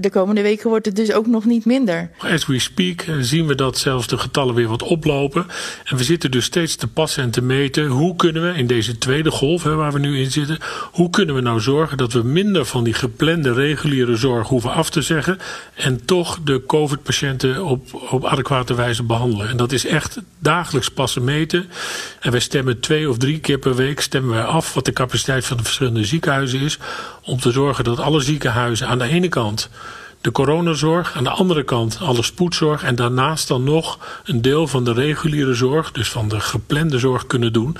de 0.00 0.10
komende 0.10 0.42
weken 0.42 0.68
wordt 0.68 0.86
het 0.86 0.96
dus 0.96 1.12
ook 1.12 1.26
nog 1.26 1.44
niet 1.44 1.64
minder. 1.64 2.10
As 2.18 2.46
we 2.46 2.58
speak 2.58 3.00
eh, 3.00 3.14
zien 3.20 3.46
we 3.46 3.54
dat 3.54 3.78
zelfs 3.78 4.06
de 4.06 4.18
getallen 4.18 4.54
weer 4.54 4.68
wat 4.68 4.82
oplopen. 4.82 5.46
En 5.84 5.96
we 5.96 6.04
zitten 6.04 6.30
dus 6.30 6.44
steeds 6.44 6.76
te 6.76 6.86
passen 6.86 7.22
en 7.22 7.30
te 7.30 7.42
meten. 7.42 7.86
Hoe 7.86 8.16
kunnen 8.16 8.42
we 8.42 8.58
in 8.58 8.66
deze 8.66 8.98
tweede 8.98 9.30
golf 9.30 9.62
hè, 9.62 9.74
waar 9.74 9.92
we 9.92 9.98
nu 9.98 10.18
in 10.18 10.30
zitten. 10.30 10.58
Hoe 10.92 11.10
kunnen 11.10 11.34
we 11.34 11.40
nou 11.40 11.60
zorgen 11.60 11.96
dat 11.96 12.12
we 12.12 12.22
minder 12.22 12.64
van 12.64 12.84
die 12.84 12.94
geplande 12.94 13.52
reguliere 13.52 14.16
zorg 14.16 14.48
hoeven 14.48 14.72
af 14.72 14.90
te 14.90 15.02
zeggen. 15.02 15.38
En 15.74 16.04
toch 16.04 16.38
de 16.44 16.62
COVID 16.66 17.02
patiënten 17.02 17.64
op, 17.64 18.08
op 18.10 18.24
adequate 18.24 18.74
wijze 18.74 19.02
behandelen. 19.02 19.48
En 19.48 19.56
dat 19.56 19.72
is 19.72 19.86
echt 19.86 20.20
dagelijks 20.38 20.88
passen 20.88 21.24
meten. 21.24 21.70
En 22.20 22.30
wij 22.30 22.40
stemmen 22.40 22.80
twee 22.80 23.08
of 23.08 23.18
drie 23.18 23.40
keer 23.40 23.58
per 23.58 23.74
week 23.74 24.00
stemmen 24.00 24.34
wij 24.34 24.44
af 24.44 24.74
wat 24.74 24.84
de 24.84 24.92
capaciteit 24.92 25.44
van 25.44 25.56
de 25.56 25.62
verschillende 25.62 26.04
ziekenhuizen 26.04 26.60
is. 26.60 26.78
Om 27.24 27.40
te 27.40 27.50
zorgen 27.50 27.84
dat 27.84 27.98
alle 27.98 28.20
ziekenhuizen 28.20 28.86
aan 28.86 28.98
de 28.98 29.08
ene 29.08 29.28
kant 29.28 29.70
de 30.22 30.32
coronazorg, 30.32 31.16
aan 31.16 31.24
de 31.24 31.30
andere 31.30 31.64
kant 31.64 31.98
alle 32.00 32.22
spoedzorg 32.22 32.84
en 32.84 32.94
daarnaast 32.94 33.48
dan 33.48 33.64
nog 33.64 34.20
een 34.24 34.42
deel 34.42 34.66
van 34.66 34.84
de 34.84 34.92
reguliere 34.92 35.54
zorg, 35.54 35.92
dus 35.92 36.10
van 36.10 36.28
de 36.28 36.40
geplande 36.40 36.98
zorg 36.98 37.26
kunnen 37.26 37.52
doen. 37.52 37.76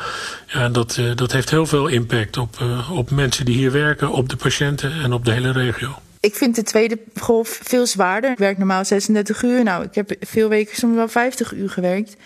Ja, 0.47 0.69
dat, 0.69 0.97
uh, 0.97 1.17
dat 1.17 1.33
heeft 1.33 1.51
heel 1.51 1.67
veel 1.67 1.87
impact 1.87 2.37
op, 2.37 2.59
uh, 2.63 2.91
op 2.91 3.11
mensen 3.11 3.45
die 3.45 3.57
hier 3.57 3.73
werken, 3.73 4.11
op 4.11 4.29
de 4.29 4.37
patiënten 4.37 4.93
en 5.03 5.13
op 5.13 5.25
de 5.25 5.33
hele 5.33 5.53
regio. 5.53 5.95
Ik 6.21 6.35
vind 6.35 6.55
de 6.55 6.63
tweede 6.63 6.99
golf 7.21 7.61
veel 7.63 7.87
zwaarder. 7.87 8.31
Ik 8.31 8.39
werk 8.39 8.59
normaal 8.59 8.85
36 8.85 9.43
uur. 9.43 9.63
Nou, 9.63 9.85
ik 9.85 9.95
heb 9.95 10.15
veel 10.21 10.49
weken 10.49 10.77
soms 10.77 10.95
wel 10.95 11.09
50 11.09 11.53
uur 11.53 11.71
gewerkt. 11.71 12.17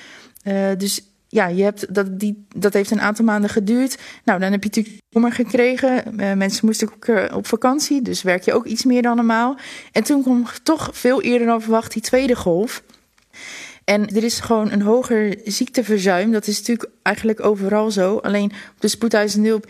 Uh, 0.45 0.55
dus 0.79 1.01
ja, 1.29 1.47
je 1.47 1.63
hebt 1.63 1.95
dat, 1.95 2.19
die, 2.19 2.47
dat 2.57 2.73
heeft 2.73 2.91
een 2.91 3.01
aantal 3.01 3.25
maanden 3.25 3.51
geduurd. 3.51 3.99
Nou, 4.25 4.41
dan 4.41 4.53
heb 4.53 4.63
je 4.63 4.69
natuurlijk 4.69 5.03
kommer 5.13 5.33
gekregen. 5.33 6.21
Uh, 6.21 6.33
mensen 6.33 6.67
moesten 6.67 6.89
ook 6.95 7.07
uh, 7.07 7.25
op 7.35 7.47
vakantie, 7.47 8.03
dus 8.03 8.23
werk 8.23 8.43
je 8.43 8.53
ook 8.53 8.67
iets 8.67 8.85
meer 8.85 9.03
dan 9.03 9.17
normaal. 9.17 9.57
En 9.93 10.03
toen 10.03 10.23
kwam 10.23 10.47
toch 10.63 10.91
veel 10.93 11.23
eerder 11.23 11.47
dan 11.47 11.63
verwacht 11.63 11.93
die 11.93 12.03
tweede 12.03 12.37
golf. 12.37 12.83
En 13.85 14.09
er 14.09 14.25
is 14.25 14.41
gewoon 14.41 14.71
een 14.71 14.83
hoger 14.83 15.39
ziekteverzuim. 15.45 16.33
Dat 16.33 16.47
is 16.47 16.59
natuurlijk 16.59 16.91
eigenlijk 17.03 17.45
overal 17.45 17.91
zo. 17.91 18.17
Alleen 18.17 18.51
op 18.51 18.81
de 18.81 18.89
spoedeisende 18.89 19.49
hulp 19.49 19.67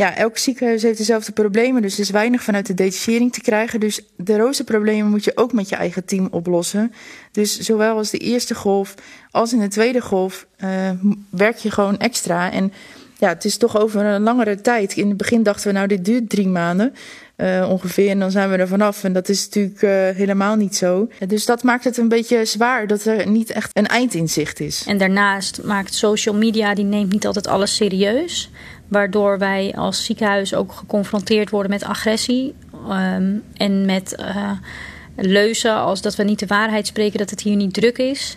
ja, 0.00 0.16
elk 0.16 0.38
ziekenhuis 0.38 0.82
heeft 0.82 0.98
dezelfde 0.98 1.32
problemen. 1.32 1.82
Dus 1.82 1.94
er 1.94 2.00
is 2.00 2.10
weinig 2.10 2.42
vanuit 2.42 2.66
de 2.66 2.74
detachering 2.74 3.32
te 3.32 3.40
krijgen. 3.40 3.80
Dus 3.80 4.00
de 4.16 4.36
roosterproblemen 4.36 5.10
moet 5.10 5.24
je 5.24 5.36
ook 5.36 5.52
met 5.52 5.68
je 5.68 5.76
eigen 5.76 6.04
team 6.04 6.28
oplossen. 6.30 6.92
Dus 7.32 7.58
zowel 7.58 7.96
als 7.96 8.10
de 8.10 8.18
eerste 8.18 8.54
golf 8.54 8.94
als 9.30 9.52
in 9.52 9.58
de 9.58 9.68
tweede 9.68 10.00
golf 10.00 10.46
uh, 10.64 10.90
werk 11.30 11.56
je 11.56 11.70
gewoon 11.70 11.98
extra. 11.98 12.52
En 12.52 12.72
ja, 13.18 13.28
het 13.28 13.44
is 13.44 13.56
toch 13.56 13.78
over 13.78 14.04
een 14.04 14.22
langere 14.22 14.60
tijd. 14.60 14.96
In 14.96 15.08
het 15.08 15.16
begin 15.16 15.42
dachten 15.42 15.66
we, 15.66 15.72
nou, 15.72 15.86
dit 15.86 16.04
duurt 16.04 16.30
drie 16.30 16.48
maanden. 16.48 16.94
Uh, 17.36 17.68
ongeveer. 17.70 18.10
En 18.10 18.18
dan 18.18 18.30
zijn 18.30 18.50
we 18.50 18.56
er 18.56 18.68
vanaf. 18.68 19.04
En 19.04 19.12
dat 19.12 19.28
is 19.28 19.44
natuurlijk 19.44 19.82
uh, 19.82 19.90
helemaal 19.90 20.56
niet 20.56 20.76
zo. 20.76 21.08
Dus 21.26 21.46
dat 21.46 21.62
maakt 21.62 21.84
het 21.84 21.96
een 21.96 22.08
beetje 22.08 22.44
zwaar 22.44 22.86
dat 22.86 23.04
er 23.04 23.28
niet 23.28 23.50
echt 23.50 23.70
een 23.72 23.86
eind 23.86 24.14
in 24.14 24.28
zicht 24.28 24.60
is. 24.60 24.84
En 24.86 24.98
daarnaast 24.98 25.62
maakt 25.62 25.94
social 25.94 26.34
media, 26.34 26.74
die 26.74 26.84
neemt 26.84 27.12
niet 27.12 27.26
altijd 27.26 27.46
alles 27.46 27.76
serieus. 27.76 28.50
Waardoor 28.90 29.38
wij 29.38 29.74
als 29.76 30.04
ziekenhuis 30.04 30.54
ook 30.54 30.72
geconfronteerd 30.72 31.50
worden 31.50 31.70
met 31.70 31.84
agressie. 31.84 32.54
Um, 32.88 33.42
en 33.56 33.84
met 33.86 34.16
uh, 34.20 34.50
leuzen 35.16 35.74
als 35.74 36.02
dat 36.02 36.16
we 36.16 36.22
niet 36.22 36.38
de 36.38 36.46
waarheid 36.46 36.86
spreken, 36.86 37.18
dat 37.18 37.30
het 37.30 37.40
hier 37.40 37.56
niet 37.56 37.74
druk 37.74 37.98
is. 37.98 38.36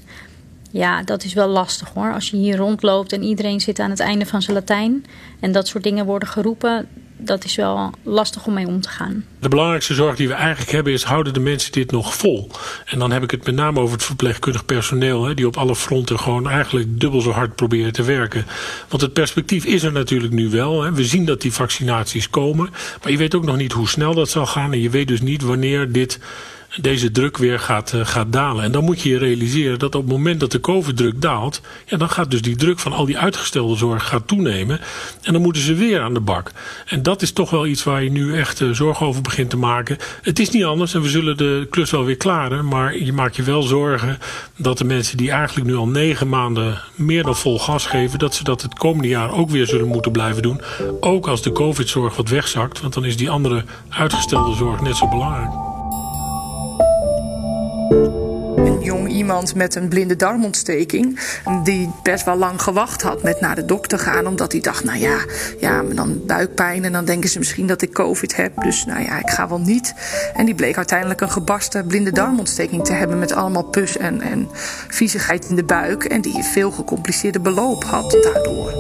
Ja, 0.72 1.04
dat 1.04 1.24
is 1.24 1.34
wel 1.34 1.48
lastig 1.48 1.90
hoor. 1.94 2.14
Als 2.14 2.30
je 2.30 2.38
hier 2.38 2.58
rondloopt 2.58 3.14
en 3.14 3.24
iedereen 3.24 3.62
zit 3.62 3.80
aan 3.80 3.90
het 3.90 4.00
einde 4.00 4.26
van 4.26 4.42
zijn 4.42 4.56
Latijn. 4.56 5.06
En 5.40 5.52
dat 5.52 5.68
soort 5.68 5.84
dingen 5.84 6.06
worden 6.06 6.28
geroepen 6.28 6.88
dat 7.26 7.44
is 7.44 7.56
wel 7.56 7.92
lastig 8.04 8.46
om 8.46 8.54
mee 8.54 8.68
om 8.68 8.82
te 8.82 8.90
gaan. 8.90 9.26
De 9.40 9.50
belangrijkste 9.50 9.94
zorg 9.94 10.16
die 10.16 10.28
we 10.28 10.34
eigenlijk 10.34 10.72
hebben 10.72 10.94
is, 10.94 11.04
houden 11.04 11.34
de 11.34 11.40
mensen 11.40 11.72
dit 11.72 11.92
nog 11.92 12.16
vol? 12.16 12.50
En 12.86 13.00
dan 13.00 13.12
heb 13.12 13.24
ik 13.24 13.32
het 13.32 13.46
met 13.46 13.56
name 13.56 13.80
over 13.80 13.96
het 13.96 14.06
verpleegkundig 14.06 14.66
personeel, 14.66 15.26
hè, 15.26 15.34
die 15.34 15.48
op 15.48 15.58
alle 15.58 15.76
fronten 15.76 16.20
gewoon 16.20 16.50
eigenlijk 16.50 17.00
dubbel 17.00 17.22
zo 17.22 17.32
hard 17.32 17.56
proberen 17.56 17.94
te 17.94 18.04
werken. 18.04 18.46
Want 18.90 19.02
het 19.02 19.14
perspectief 19.14 19.66
is 19.66 19.84
er 19.84 19.92
natuurlijk 19.92 20.34
nu 20.34 20.50
wel. 20.50 20.82
Hè. 20.82 20.94
We 20.94 21.06
zien 21.06 21.26
dat 21.26 21.42
die 21.42 21.54
vaccinaties 21.54 22.30
komen, 22.30 22.70
maar 23.02 23.12
je 23.12 23.18
weet 23.18 23.36
ook 23.36 23.46
nog 23.46 23.58
niet 23.58 23.72
hoe 23.72 23.88
snel 23.88 24.14
dat 24.14 24.30
zal 24.30 24.46
gaan 24.46 24.72
en 24.72 24.82
je 24.82 24.90
weet 24.90 25.08
dus 25.08 25.22
niet 25.22 25.42
wanneer 25.42 25.92
dit 25.92 26.20
deze 26.82 27.12
druk 27.12 27.38
weer 27.38 27.60
gaat, 27.60 27.94
uh, 27.96 28.06
gaat 28.06 28.32
dalen. 28.32 28.64
En 28.64 28.72
dan 28.72 28.84
moet 28.84 29.02
je 29.02 29.10
je 29.10 29.18
realiseren 29.18 29.80
dat 29.80 29.96
op 29.96 30.02
het 30.02 30.12
moment 30.12 30.40
dat 30.40 30.52
de 30.52 30.60
COVID-druk 30.60 31.22
daalt, 31.22 31.62
ja, 31.86 31.98
dan 31.98 32.10
gaat 32.10 32.32
dus 32.32 32.42
die 32.42 32.56
druk 32.56 32.80
van 32.80 32.94
al 32.94 33.06
die 33.06 33.18
uitgestelde 33.18 33.76
zorg 33.76 34.08
gaat 34.08 34.28
toenemen. 34.28 34.80
En 35.22 35.34
dan 35.34 35.42
moeten 35.42 35.62
ze 35.62 35.74
weer 35.74 36.02
aan 36.02 36.14
de 36.14 36.20
bak. 36.20 36.52
En 36.86 37.04
dat 37.04 37.22
is 37.22 37.32
toch 37.32 37.50
wel 37.50 37.66
iets 37.66 37.84
waar 37.84 38.04
je 38.04 38.12
nu 38.12 38.38
echt 38.38 38.60
uh, 38.60 38.72
zorgen 38.72 39.06
over 39.06 39.22
begint 39.22 39.50
te 39.50 39.58
maken. 39.58 39.98
Het 40.22 40.40
is 40.40 40.50
niet 40.50 40.64
anders 40.64 40.94
en 40.94 41.02
we 41.02 41.10
zullen 41.10 41.38
de 41.38 41.68
klus 41.70 41.92
wel 41.92 42.06
weer 42.06 42.18
klaren. 42.18 42.68
Maar 42.68 42.98
je 42.98 43.14
maakt 43.14 43.36
je 43.36 43.44
wel 43.44 43.62
zorgen 43.62 44.18
dat 44.58 44.78
de 44.78 44.84
mensen 44.84 45.18
die 45.18 45.32
eigenlijk 45.32 45.68
nu 45.68 45.76
al 45.76 45.88
negen 45.88 46.30
maanden 46.30 46.82
meer 46.96 47.24
dan 47.24 47.36
vol 47.36 47.60
gas 47.60 47.86
geven, 47.86 48.20
dat 48.20 48.36
ze 48.36 48.44
dat 48.44 48.62
het 48.62 48.74
komende 48.74 49.08
jaar 49.08 49.32
ook 49.32 49.50
weer 49.50 49.68
zullen 49.68 49.88
moeten 49.88 50.12
blijven 50.12 50.42
doen. 50.42 50.62
Ook 51.00 51.28
als 51.28 51.42
de 51.42 51.52
COVID-zorg 51.52 52.16
wat 52.16 52.30
wegzakt, 52.30 52.82
want 52.82 52.94
dan 52.94 53.06
is 53.06 53.18
die 53.18 53.30
andere 53.30 53.64
uitgestelde 53.90 54.56
zorg 54.56 54.82
net 54.82 54.96
zo 54.96 55.08
belangrijk. 55.08 55.73
Iemand 59.24 59.56
met 59.56 59.76
een 59.76 59.88
blinde 59.88 60.16
darmontsteking. 60.16 61.20
Die 61.64 61.92
best 62.04 62.26
wel 62.26 62.38
lang 62.38 62.62
gewacht 62.62 63.02
had 63.02 63.24
met 63.24 63.42
naar 63.42 63.56
de 63.56 63.66
dokter 63.66 64.00
gaan. 64.00 64.28
Omdat 64.28 64.52
hij 64.52 64.62
dacht, 64.62 64.84
nou 64.84 65.00
ja, 65.00 65.18
ja, 65.60 65.82
dan 65.82 66.26
buikpijn. 66.26 66.84
En 66.84 66.92
dan 66.92 67.06
denken 67.06 67.30
ze 67.30 67.40
misschien 67.40 67.68
dat 67.68 67.82
ik 67.82 67.94
COVID 67.94 68.36
heb. 68.36 68.62
Dus 68.62 68.86
nou 68.86 69.04
ja, 69.04 69.20
ik 69.20 69.30
ga 69.30 69.48
wel 69.48 69.60
niet. 69.60 69.94
En 70.34 70.46
die 70.46 70.56
bleek 70.56 70.78
uiteindelijk 70.78 71.22
een 71.22 71.32
gebarsten 71.32 71.88
blinde 71.88 72.12
darmontsteking 72.12 72.86
te 72.86 72.94
hebben. 72.94 73.20
Met 73.20 73.34
allemaal 73.34 73.64
pus 73.64 73.98
en, 73.98 74.22
en 74.22 74.48
viezigheid 74.88 75.50
in 75.50 75.56
de 75.56 75.64
buik. 75.64 76.04
En 76.04 76.22
die 76.22 76.44
veel 76.44 76.72
gecompliceerde 76.72 77.40
beloop 77.40 77.84
had 77.84 78.12
daardoor. 78.12 78.72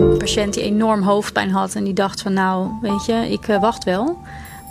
Een 0.00 0.18
patiënt 0.18 0.54
die 0.54 0.62
enorm 0.62 1.02
hoofdpijn 1.02 1.50
had 1.50 1.74
en 1.74 1.84
die 1.84 1.94
dacht 1.94 2.22
van 2.22 2.32
nou, 2.32 2.70
weet 2.80 3.04
je, 3.06 3.30
ik 3.30 3.48
eh, 3.48 3.60
wacht 3.60 3.84
wel. 3.84 4.18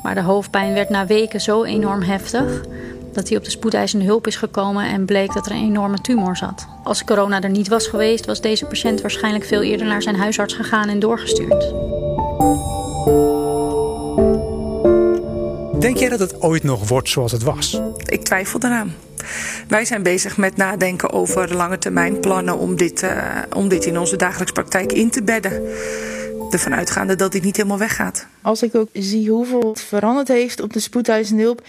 Maar 0.04 0.16
de 0.16 0.22
hoofdpijn 0.22 0.74
werd 0.74 0.90
na 0.90 1.06
weken 1.06 1.42
zo 1.42 1.64
enorm 1.64 2.02
heftig 2.02 2.62
dat 3.14 3.28
hij 3.28 3.38
op 3.38 3.44
de 3.44 3.50
spoedeisende 3.50 4.06
hulp 4.06 4.28
is 4.28 4.36
gekomen 4.36 4.86
en 4.86 5.06
bleek 5.06 5.34
dat 5.34 5.46
er 5.46 5.52
een 5.52 5.64
enorme 5.64 6.02
tumor 6.02 6.38
zat. 6.38 6.68
Als 6.84 7.04
corona 7.04 7.42
er 7.42 7.50
niet 7.50 7.68
was 7.68 7.88
geweest, 7.88 8.26
was 8.26 8.42
deze 8.42 8.66
patiënt 8.66 9.02
waarschijnlijk 9.02 9.46
veel 9.46 9.62
eerder 9.62 9.88
naar 9.88 10.02
zijn 10.02 10.16
huisarts 10.16 10.54
gegaan 10.54 10.90
en 10.90 11.00
doorgestuurd. 11.00 11.74
Denk 15.82 15.98
jij 15.98 16.10
dat 16.10 16.20
het 16.20 16.42
ooit 16.42 16.64
nog 16.64 16.88
wordt 16.88 17.10
zoals 17.10 17.32
het 17.32 17.44
was? 17.44 17.82
Ik 18.06 18.24
twijfel 18.24 18.60
eraan. 18.64 18.94
Wij 19.68 19.86
zijn 19.86 20.04
bezig 20.04 20.38
met 20.38 20.58
nadenken 20.58 21.12
over 21.12 21.56
lange 21.56 21.78
termijn 21.78 22.20
plannen 22.20 22.58
om 22.58 22.76
dit, 22.76 23.04
uh, 23.04 23.38
om 23.56 23.68
dit 23.68 23.86
in 23.86 24.00
onze 24.00 24.16
dagelijkse 24.16 24.54
praktijk 24.54 24.92
in 24.92 25.10
te 25.10 25.24
bedden. 25.24 25.64
Ervan 26.50 26.76
uitgaande 26.76 27.16
dat 27.16 27.32
dit 27.32 27.44
niet 27.44 27.56
helemaal 27.56 27.78
weggaat. 27.78 28.28
Als 28.42 28.64
ik 28.64 28.76
ook 28.76 28.90
zie 28.94 29.30
hoeveel 29.30 29.70
het 29.70 29.82
veranderd 29.82 30.28
heeft 30.28 30.62
op 30.62 30.74
de 30.74 30.80
spoedeisende 30.80 31.44
hulp. 31.44 31.62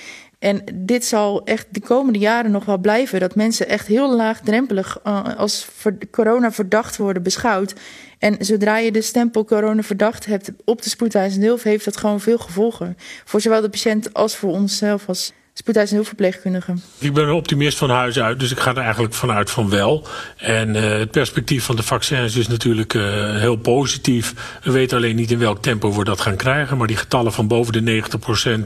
En 0.42 0.62
dit 0.74 1.04
zal 1.04 1.44
echt 1.44 1.66
de 1.70 1.80
komende 1.80 2.18
jaren 2.18 2.50
nog 2.50 2.64
wel 2.64 2.78
blijven. 2.78 3.20
Dat 3.20 3.34
mensen 3.34 3.68
echt 3.68 3.86
heel 3.86 4.16
laagdrempelig 4.16 4.98
uh, 5.06 5.36
als 5.36 5.68
corona 6.10 6.52
verdacht 6.52 6.96
worden 6.96 7.22
beschouwd. 7.22 7.74
En 8.18 8.36
zodra 8.38 8.78
je 8.78 8.92
de 8.92 9.02
stempel 9.02 9.44
corona 9.44 9.82
verdacht 9.82 10.26
hebt 10.26 10.50
op 10.64 10.82
de 10.82 10.88
spoedeisende 10.88 11.46
hulp, 11.46 11.62
heeft 11.62 11.84
dat 11.84 11.96
gewoon 11.96 12.20
veel 12.20 12.38
gevolgen. 12.38 12.96
Voor 13.24 13.40
zowel 13.40 13.60
de 13.60 13.68
patiënt 13.68 14.14
als 14.14 14.36
voor 14.36 14.50
onszelf 14.50 15.08
als 15.08 15.32
spoedeisende 15.54 16.02
hulpverpleegkundige. 16.02 16.74
Ik 16.98 17.12
ben 17.12 17.24
een 17.24 17.34
optimist 17.34 17.78
van 17.78 17.90
huis 17.90 18.18
uit, 18.18 18.40
dus 18.40 18.50
ik 18.50 18.58
ga 18.58 18.70
er 18.70 18.82
eigenlijk 18.82 19.14
vanuit 19.14 19.50
van 19.50 19.70
wel. 19.70 20.06
En 20.36 20.74
uh, 20.74 20.98
het 20.98 21.10
perspectief 21.10 21.64
van 21.64 21.76
de 21.76 21.82
vaccins 21.82 22.36
is 22.36 22.48
natuurlijk 22.48 22.94
uh, 22.94 23.02
heel 23.36 23.56
positief. 23.56 24.34
We 24.62 24.70
weten 24.70 24.96
alleen 24.96 25.16
niet 25.16 25.30
in 25.30 25.38
welk 25.38 25.62
tempo 25.62 25.92
we 25.96 26.04
dat 26.04 26.20
gaan 26.20 26.36
krijgen. 26.36 26.76
Maar 26.76 26.86
die 26.86 26.96
getallen 26.96 27.32
van 27.32 27.46
boven 27.46 27.72
de 27.72 28.02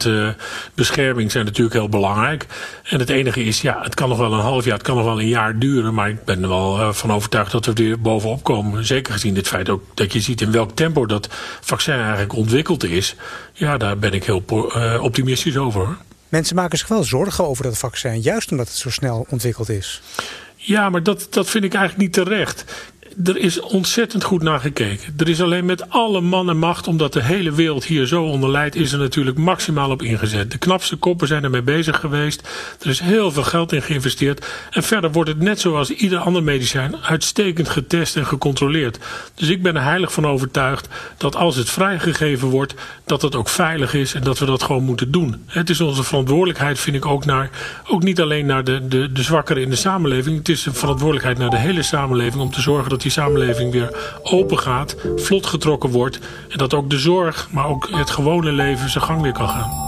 90% 0.04 0.06
uh, 0.06 0.28
bescherming 0.74 1.30
zijn 1.30 1.44
natuurlijk 1.44 1.76
heel 1.76 1.88
belangrijk. 1.88 2.46
En 2.82 2.98
het 2.98 3.10
enige 3.10 3.44
is, 3.44 3.60
ja, 3.60 3.78
het 3.82 3.94
kan 3.94 4.08
nog 4.08 4.18
wel 4.18 4.32
een 4.32 4.40
half 4.40 4.64
jaar, 4.64 4.74
het 4.74 4.86
kan 4.86 4.96
nog 4.96 5.04
wel 5.04 5.20
een 5.20 5.28
jaar 5.28 5.58
duren. 5.58 5.94
Maar 5.94 6.08
ik 6.08 6.24
ben 6.24 6.42
er 6.42 6.48
wel 6.48 6.92
van 6.92 7.12
overtuigd 7.12 7.52
dat 7.52 7.66
we 7.66 7.90
er 7.90 8.00
bovenop 8.00 8.42
komen. 8.42 8.84
Zeker 8.84 9.12
gezien 9.12 9.34
dit 9.34 9.48
feit 9.48 9.68
ook 9.68 9.82
dat 9.94 10.12
je 10.12 10.20
ziet 10.20 10.40
in 10.40 10.52
welk 10.52 10.70
tempo 10.76 11.06
dat 11.06 11.28
vaccin 11.60 11.94
eigenlijk 11.94 12.32
ontwikkeld 12.32 12.84
is. 12.84 13.14
Ja, 13.52 13.76
daar 13.76 13.98
ben 13.98 14.12
ik 14.12 14.24
heel 14.24 14.44
optimistisch 15.00 15.56
over. 15.56 15.96
Mensen 16.28 16.56
maken 16.56 16.78
zich 16.78 16.88
wel 16.88 17.04
zorgen 17.04 17.46
over 17.46 17.64
dat 17.64 17.78
vaccin, 17.78 18.20
juist 18.20 18.50
omdat 18.50 18.68
het 18.68 18.76
zo 18.76 18.90
snel 18.90 19.26
ontwikkeld 19.28 19.68
is. 19.68 20.02
Ja, 20.56 20.90
maar 20.90 21.02
dat, 21.02 21.26
dat 21.30 21.50
vind 21.50 21.64
ik 21.64 21.74
eigenlijk 21.74 22.02
niet 22.02 22.26
terecht 22.26 22.64
er 23.24 23.36
is 23.36 23.60
ontzettend 23.60 24.24
goed 24.24 24.42
naar 24.42 24.60
gekeken. 24.60 25.14
Er 25.16 25.28
is 25.28 25.42
alleen 25.42 25.64
met 25.64 25.90
alle 25.90 26.20
man 26.20 26.48
en 26.48 26.58
macht, 26.58 26.88
omdat 26.88 27.12
de 27.12 27.22
hele 27.22 27.52
wereld 27.52 27.84
hier 27.84 28.06
zo 28.06 28.24
onder 28.24 28.50
leidt, 28.50 28.74
is 28.74 28.92
er 28.92 28.98
natuurlijk 28.98 29.38
maximaal 29.38 29.90
op 29.90 30.02
ingezet. 30.02 30.50
De 30.50 30.58
knapste 30.58 30.96
koppen 30.96 31.28
zijn 31.28 31.44
ermee 31.44 31.62
bezig 31.62 32.00
geweest. 32.00 32.48
Er 32.80 32.88
is 32.88 33.00
heel 33.00 33.30
veel 33.32 33.42
geld 33.42 33.72
in 33.72 33.82
geïnvesteerd. 33.82 34.46
En 34.70 34.82
verder 34.82 35.12
wordt 35.12 35.30
het 35.30 35.40
net 35.40 35.60
zoals 35.60 35.90
ieder 35.90 36.18
ander 36.18 36.42
medicijn 36.42 36.96
uitstekend 36.96 37.68
getest 37.68 38.16
en 38.16 38.26
gecontroleerd. 38.26 38.98
Dus 39.34 39.48
ik 39.48 39.62
ben 39.62 39.76
er 39.76 39.82
heilig 39.82 40.12
van 40.12 40.26
overtuigd 40.26 40.88
dat 41.16 41.36
als 41.36 41.56
het 41.56 41.70
vrijgegeven 41.70 42.48
wordt, 42.48 42.74
dat 43.04 43.22
het 43.22 43.34
ook 43.34 43.48
veilig 43.48 43.94
is 43.94 44.14
en 44.14 44.22
dat 44.22 44.38
we 44.38 44.46
dat 44.46 44.62
gewoon 44.62 44.84
moeten 44.84 45.10
doen. 45.10 45.44
Het 45.46 45.70
is 45.70 45.80
onze 45.80 46.02
verantwoordelijkheid, 46.02 46.78
vind 46.78 46.96
ik 46.96 47.06
ook, 47.06 47.24
naar, 47.24 47.50
ook 47.88 48.02
niet 48.02 48.20
alleen 48.20 48.46
naar 48.46 48.64
de, 48.64 48.88
de, 48.88 49.12
de 49.12 49.22
zwakkeren 49.22 49.62
in 49.62 49.70
de 49.70 49.76
samenleving. 49.76 50.38
Het 50.38 50.48
is 50.48 50.66
een 50.66 50.74
verantwoordelijkheid 50.74 51.38
naar 51.38 51.50
de 51.50 51.58
hele 51.58 51.82
samenleving 51.82 52.42
om 52.42 52.50
te 52.50 52.60
zorgen 52.60 52.90
dat 52.90 53.04
die 53.06 53.14
samenleving 53.14 53.72
weer 53.72 54.18
open 54.22 54.58
gaat, 54.58 54.96
vlot 55.16 55.46
getrokken 55.46 55.90
wordt. 55.90 56.18
En 56.48 56.58
dat 56.58 56.74
ook 56.74 56.90
de 56.90 56.98
zorg, 56.98 57.48
maar 57.52 57.66
ook 57.68 57.88
het 57.90 58.10
gewone 58.10 58.52
leven 58.52 58.90
zijn 58.90 59.04
gang 59.04 59.22
weer 59.22 59.32
kan 59.32 59.48
gaan. 59.48 59.84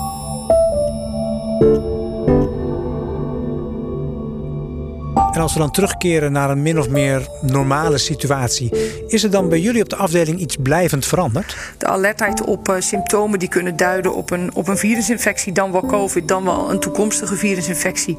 En 5.32 5.40
als 5.40 5.52
we 5.52 5.58
dan 5.58 5.70
terugkeren 5.70 6.32
naar 6.32 6.50
een 6.50 6.62
min 6.62 6.78
of 6.78 6.88
meer 6.88 7.28
normale 7.40 7.98
situatie, 7.98 8.70
is 9.06 9.24
er 9.24 9.30
dan 9.30 9.48
bij 9.48 9.60
jullie 9.60 9.82
op 9.82 9.88
de 9.88 9.96
afdeling 9.96 10.40
iets 10.40 10.56
blijvend 10.62 11.06
veranderd? 11.06 11.56
De 11.78 11.86
alertheid 11.86 12.44
op 12.44 12.68
uh, 12.68 12.76
symptomen 12.78 13.38
die 13.38 13.48
kunnen 13.48 13.76
duiden 13.76 14.14
op 14.14 14.30
een, 14.30 14.54
op 14.54 14.68
een 14.68 14.78
virusinfectie, 14.78 15.52
dan 15.52 15.72
wel 15.72 15.86
COVID, 15.86 16.28
dan 16.28 16.44
wel 16.44 16.70
een 16.70 16.80
toekomstige 16.80 17.36
virusinfectie 17.36 18.16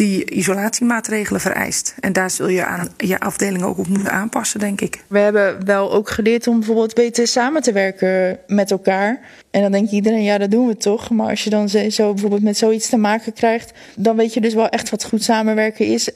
die 0.00 0.30
isolatiemaatregelen 0.30 1.40
vereist. 1.40 1.94
En 2.00 2.12
daar 2.12 2.30
zul 2.30 2.48
je 2.48 2.64
aan 2.64 2.88
je 2.96 3.20
afdeling 3.20 3.62
ook 3.62 3.78
op 3.78 3.86
moeten 3.86 4.12
aanpassen, 4.12 4.60
denk 4.60 4.80
ik. 4.80 5.04
We 5.06 5.18
hebben 5.18 5.64
wel 5.64 5.92
ook 5.92 6.10
geleerd 6.10 6.46
om 6.46 6.56
bijvoorbeeld 6.56 6.94
beter 6.94 7.26
samen 7.26 7.62
te 7.62 7.72
werken 7.72 8.38
met 8.46 8.70
elkaar. 8.70 9.20
En 9.50 9.62
dan 9.62 9.72
denkt 9.72 9.92
iedereen, 9.92 10.22
ja, 10.22 10.38
dat 10.38 10.50
doen 10.50 10.66
we 10.66 10.76
toch. 10.76 11.10
Maar 11.10 11.28
als 11.28 11.44
je 11.44 11.50
dan 11.50 11.68
zo 11.68 12.12
bijvoorbeeld 12.12 12.42
met 12.42 12.56
zoiets 12.56 12.88
te 12.88 12.96
maken 12.96 13.32
krijgt, 13.32 13.72
dan 13.96 14.16
weet 14.16 14.34
je 14.34 14.40
dus 14.40 14.54
wel 14.54 14.68
echt 14.68 14.90
wat 14.90 15.04
goed 15.04 15.22
samenwerken 15.22 15.86
is. 15.86 16.10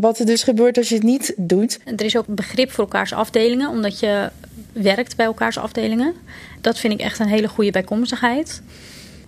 Wat 0.00 0.18
er 0.18 0.26
dus 0.26 0.42
gebeurt 0.42 0.76
als 0.76 0.88
je 0.88 0.94
het 0.94 1.04
niet 1.04 1.34
doet. 1.36 1.78
Er 1.84 2.04
is 2.04 2.16
ook 2.16 2.26
begrip 2.26 2.70
voor 2.70 2.84
elkaars 2.84 3.12
afdelingen, 3.12 3.68
omdat 3.68 4.00
je 4.00 4.30
werkt 4.72 5.16
bij 5.16 5.26
elkaars 5.26 5.58
afdelingen. 5.58 6.14
Dat 6.60 6.78
vind 6.78 6.92
ik 6.92 7.00
echt 7.00 7.18
een 7.18 7.28
hele 7.28 7.48
goede 7.48 7.70
bijkomstigheid. 7.70 8.62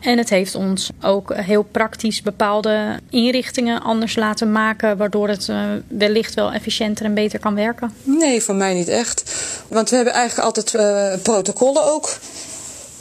En 0.02 0.18
het 0.18 0.30
heeft 0.30 0.54
ons 0.54 0.90
ook 1.02 1.34
heel 1.34 1.62
praktisch 1.62 2.22
bepaalde 2.22 2.98
inrichtingen 3.10 3.82
anders 3.82 4.16
laten 4.16 4.52
maken, 4.52 4.96
waardoor 4.96 5.28
het 5.28 5.48
uh, 5.48 5.64
wellicht 5.88 6.34
wel 6.34 6.52
efficiënter 6.52 7.04
en 7.04 7.14
beter 7.14 7.38
kan 7.38 7.54
werken. 7.54 7.94
Nee, 8.02 8.42
voor 8.42 8.54
mij 8.54 8.74
niet 8.74 8.88
echt. 8.88 9.34
Want 9.68 9.90
we 9.90 9.96
hebben 9.96 10.14
eigenlijk 10.14 10.46
altijd 10.46 10.74
uh, 10.74 11.22
protocollen 11.22 11.84
ook. 11.84 12.16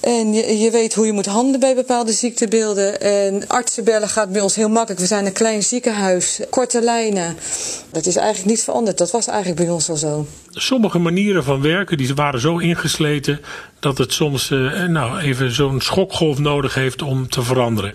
En 0.02 0.34
je, 0.34 0.58
je, 0.58 0.72
weet 0.72 0.94
hoe 0.94 1.06
je 1.06 1.12
moet 1.12 1.26
handelen 1.26 1.60
bij 1.60 1.76
bepaalde 1.76 2.12
ziektebeelden. 2.12 3.02
En 3.02 3.48
artsen 3.48 3.84
bellen 3.84 4.10
gaat 4.10 4.32
bij 4.32 4.42
ons 4.42 4.56
heel 4.56 4.70
makkelijk. 4.70 5.00
We 5.00 5.08
zijn 5.08 5.26
een 5.26 5.34
klein 5.34 5.64
ziekenhuis, 5.64 6.40
korte 6.50 6.82
lijnen. 6.82 7.36
Dat 7.92 8.06
is 8.06 8.16
eigenlijk 8.16 8.50
niet 8.50 8.64
veranderd. 8.64 8.98
Dat 8.98 9.12
was 9.12 9.28
eigenlijk 9.28 9.60
bij 9.60 9.70
ons 9.70 9.90
al 9.90 9.96
zo. 9.96 10.28
Sommige 10.50 11.00
manieren 11.00 11.44
van 11.44 11.62
werken 11.62 11.98
die 11.98 12.16
waren 12.16 12.40
zo 12.40 12.58
ingesleten 12.58 13.40
dat 13.80 13.98
het 13.98 14.14
soms 14.14 14.50
uh, 14.50 14.86
nou, 14.86 15.20
even 15.20 15.52
zo'n 15.52 15.82
schokgolf 15.82 16.40
nodig 16.40 16.74
heeft 16.74 17.02
om 17.02 17.30
te 17.30 17.42
veranderen. 17.42 17.94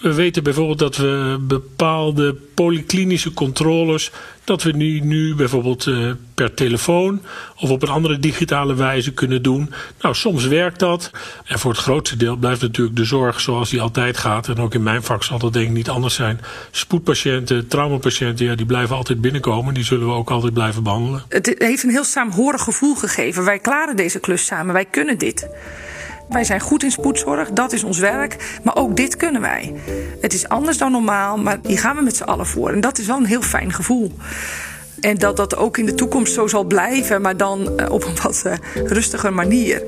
We 0.00 0.14
weten 0.14 0.42
bijvoorbeeld 0.42 0.78
dat 0.78 0.96
we 0.96 1.36
bepaalde 1.40 2.36
polyklinische 2.54 3.32
controles, 3.32 4.10
dat 4.48 4.62
we 4.62 4.72
nu, 4.72 5.00
nu 5.00 5.34
bijvoorbeeld 5.34 5.86
uh, 5.86 6.10
per 6.34 6.54
telefoon 6.54 7.22
of 7.56 7.70
op 7.70 7.82
een 7.82 7.88
andere 7.88 8.18
digitale 8.18 8.74
wijze 8.74 9.12
kunnen 9.12 9.42
doen. 9.42 9.72
Nou, 10.00 10.14
soms 10.14 10.46
werkt 10.46 10.78
dat. 10.78 11.10
En 11.44 11.58
voor 11.58 11.70
het 11.70 11.80
grootste 11.80 12.16
deel 12.16 12.36
blijft 12.36 12.60
natuurlijk 12.60 12.96
de 12.96 13.04
zorg 13.04 13.40
zoals 13.40 13.70
die 13.70 13.80
altijd 13.80 14.16
gaat. 14.16 14.48
En 14.48 14.58
ook 14.58 14.74
in 14.74 14.82
mijn 14.82 15.02
vak 15.02 15.22
zal 15.24 15.38
dat 15.38 15.52
denk 15.52 15.66
ik 15.66 15.72
niet 15.72 15.88
anders 15.88 16.14
zijn. 16.14 16.40
Spoedpatiënten, 16.70 17.68
traumapatiënten, 17.68 18.46
ja, 18.46 18.54
die 18.54 18.66
blijven 18.66 18.96
altijd 18.96 19.20
binnenkomen. 19.20 19.74
Die 19.74 19.84
zullen 19.84 20.06
we 20.06 20.12
ook 20.12 20.30
altijd 20.30 20.52
blijven 20.52 20.82
behandelen. 20.82 21.22
Het 21.28 21.54
heeft 21.58 21.82
een 21.82 21.90
heel 21.90 22.04
saamhorig 22.04 22.62
gevoel 22.62 22.94
gegeven. 22.94 23.44
Wij 23.44 23.58
klaren 23.58 23.96
deze 23.96 24.20
klus 24.20 24.46
samen, 24.46 24.74
wij 24.74 24.84
kunnen 24.84 25.18
dit. 25.18 25.48
Wij 26.28 26.44
zijn 26.44 26.60
goed 26.60 26.82
in 26.82 26.90
spoedzorg, 26.90 27.50
dat 27.50 27.72
is 27.72 27.84
ons 27.84 27.98
werk. 27.98 28.58
Maar 28.62 28.76
ook 28.76 28.96
dit 28.96 29.16
kunnen 29.16 29.40
wij. 29.40 29.74
Het 30.20 30.34
is 30.34 30.48
anders 30.48 30.78
dan 30.78 30.92
normaal, 30.92 31.38
maar 31.38 31.58
hier 31.62 31.78
gaan 31.78 31.96
we 31.96 32.02
met 32.02 32.16
z'n 32.16 32.22
allen 32.22 32.46
voor. 32.46 32.70
En 32.70 32.80
dat 32.80 32.98
is 32.98 33.06
wel 33.06 33.16
een 33.16 33.24
heel 33.24 33.42
fijn 33.42 33.72
gevoel. 33.72 34.12
En 35.00 35.16
dat 35.16 35.36
dat 35.36 35.56
ook 35.56 35.78
in 35.78 35.86
de 35.86 35.94
toekomst 35.94 36.32
zo 36.32 36.46
zal 36.46 36.64
blijven, 36.64 37.20
maar 37.20 37.36
dan 37.36 37.78
eh, 37.78 37.90
op 37.90 38.04
een 38.04 38.16
wat 38.22 38.42
uh, 38.46 38.52
rustiger 38.84 39.32
manier. 39.32 39.82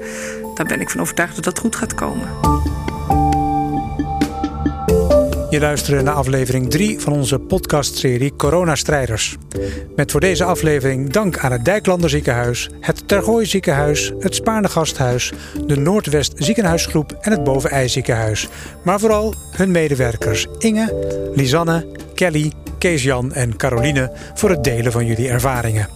Daar 0.54 0.66
ben 0.66 0.80
ik 0.80 0.90
van 0.90 1.00
overtuigd 1.00 1.34
dat 1.34 1.44
dat 1.44 1.58
goed 1.58 1.76
gaat 1.76 1.94
komen. 1.94 2.28
Je 5.50 5.60
luistert 5.60 6.04
naar 6.04 6.14
aflevering 6.14 6.70
3 6.70 7.00
van 7.00 7.12
onze 7.12 7.38
podcastserie 7.38 8.36
Coronastrijders. 8.36 9.36
Met 9.96 10.10
voor 10.10 10.20
deze 10.20 10.44
aflevering 10.44 11.10
dank 11.10 11.38
aan 11.38 11.52
het 11.52 11.64
Dijklander 11.64 12.10
Ziekenhuis, 12.10 12.68
het 12.80 13.08
Tergooi 13.08 13.46
Ziekenhuis, 13.46 14.12
het 14.18 14.34
Spaarne 14.34 14.68
Gasthuis, 14.68 15.32
de 15.66 15.76
Noordwest 15.76 16.32
Ziekenhuisgroep 16.36 17.12
en 17.20 17.30
het 17.30 17.44
Bovenij 17.44 17.88
Ziekenhuis. 17.88 18.48
Maar 18.84 19.00
vooral 19.00 19.34
hun 19.56 19.70
medewerkers 19.70 20.46
Inge, 20.58 21.06
Lisanne, 21.34 21.86
Kelly, 22.14 22.52
Kees-Jan 22.78 23.32
en 23.32 23.56
Caroline 23.56 24.12
voor 24.34 24.50
het 24.50 24.64
delen 24.64 24.92
van 24.92 25.06
jullie 25.06 25.28
ervaringen. 25.28 25.88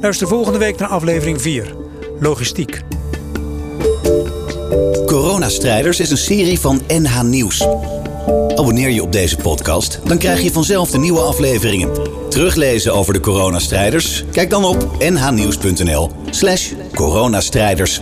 Luister 0.00 0.28
volgende 0.28 0.58
week 0.58 0.78
naar 0.78 0.88
aflevering 0.88 1.40
4, 1.40 1.74
Logistiek. 2.20 2.82
Coronastrijders 5.06 6.00
is 6.00 6.10
een 6.10 6.16
serie 6.16 6.60
van 6.60 6.82
NH 6.88 7.22
Nieuws. 7.22 7.66
Abonneer 8.54 8.90
je 8.90 9.02
op 9.02 9.12
deze 9.12 9.36
podcast, 9.36 10.00
dan 10.04 10.18
krijg 10.18 10.42
je 10.42 10.52
vanzelf 10.52 10.90
de 10.90 10.98
nieuwe 10.98 11.20
afleveringen. 11.20 11.90
Teruglezen 12.28 12.94
over 12.94 13.12
de 13.12 13.20
coronastrijders? 13.20 14.24
Kijk 14.32 14.50
dan 14.50 14.64
op 14.64 14.96
nhnieuws.nl/slash 14.98 16.72
coronastrijders. 16.94 18.00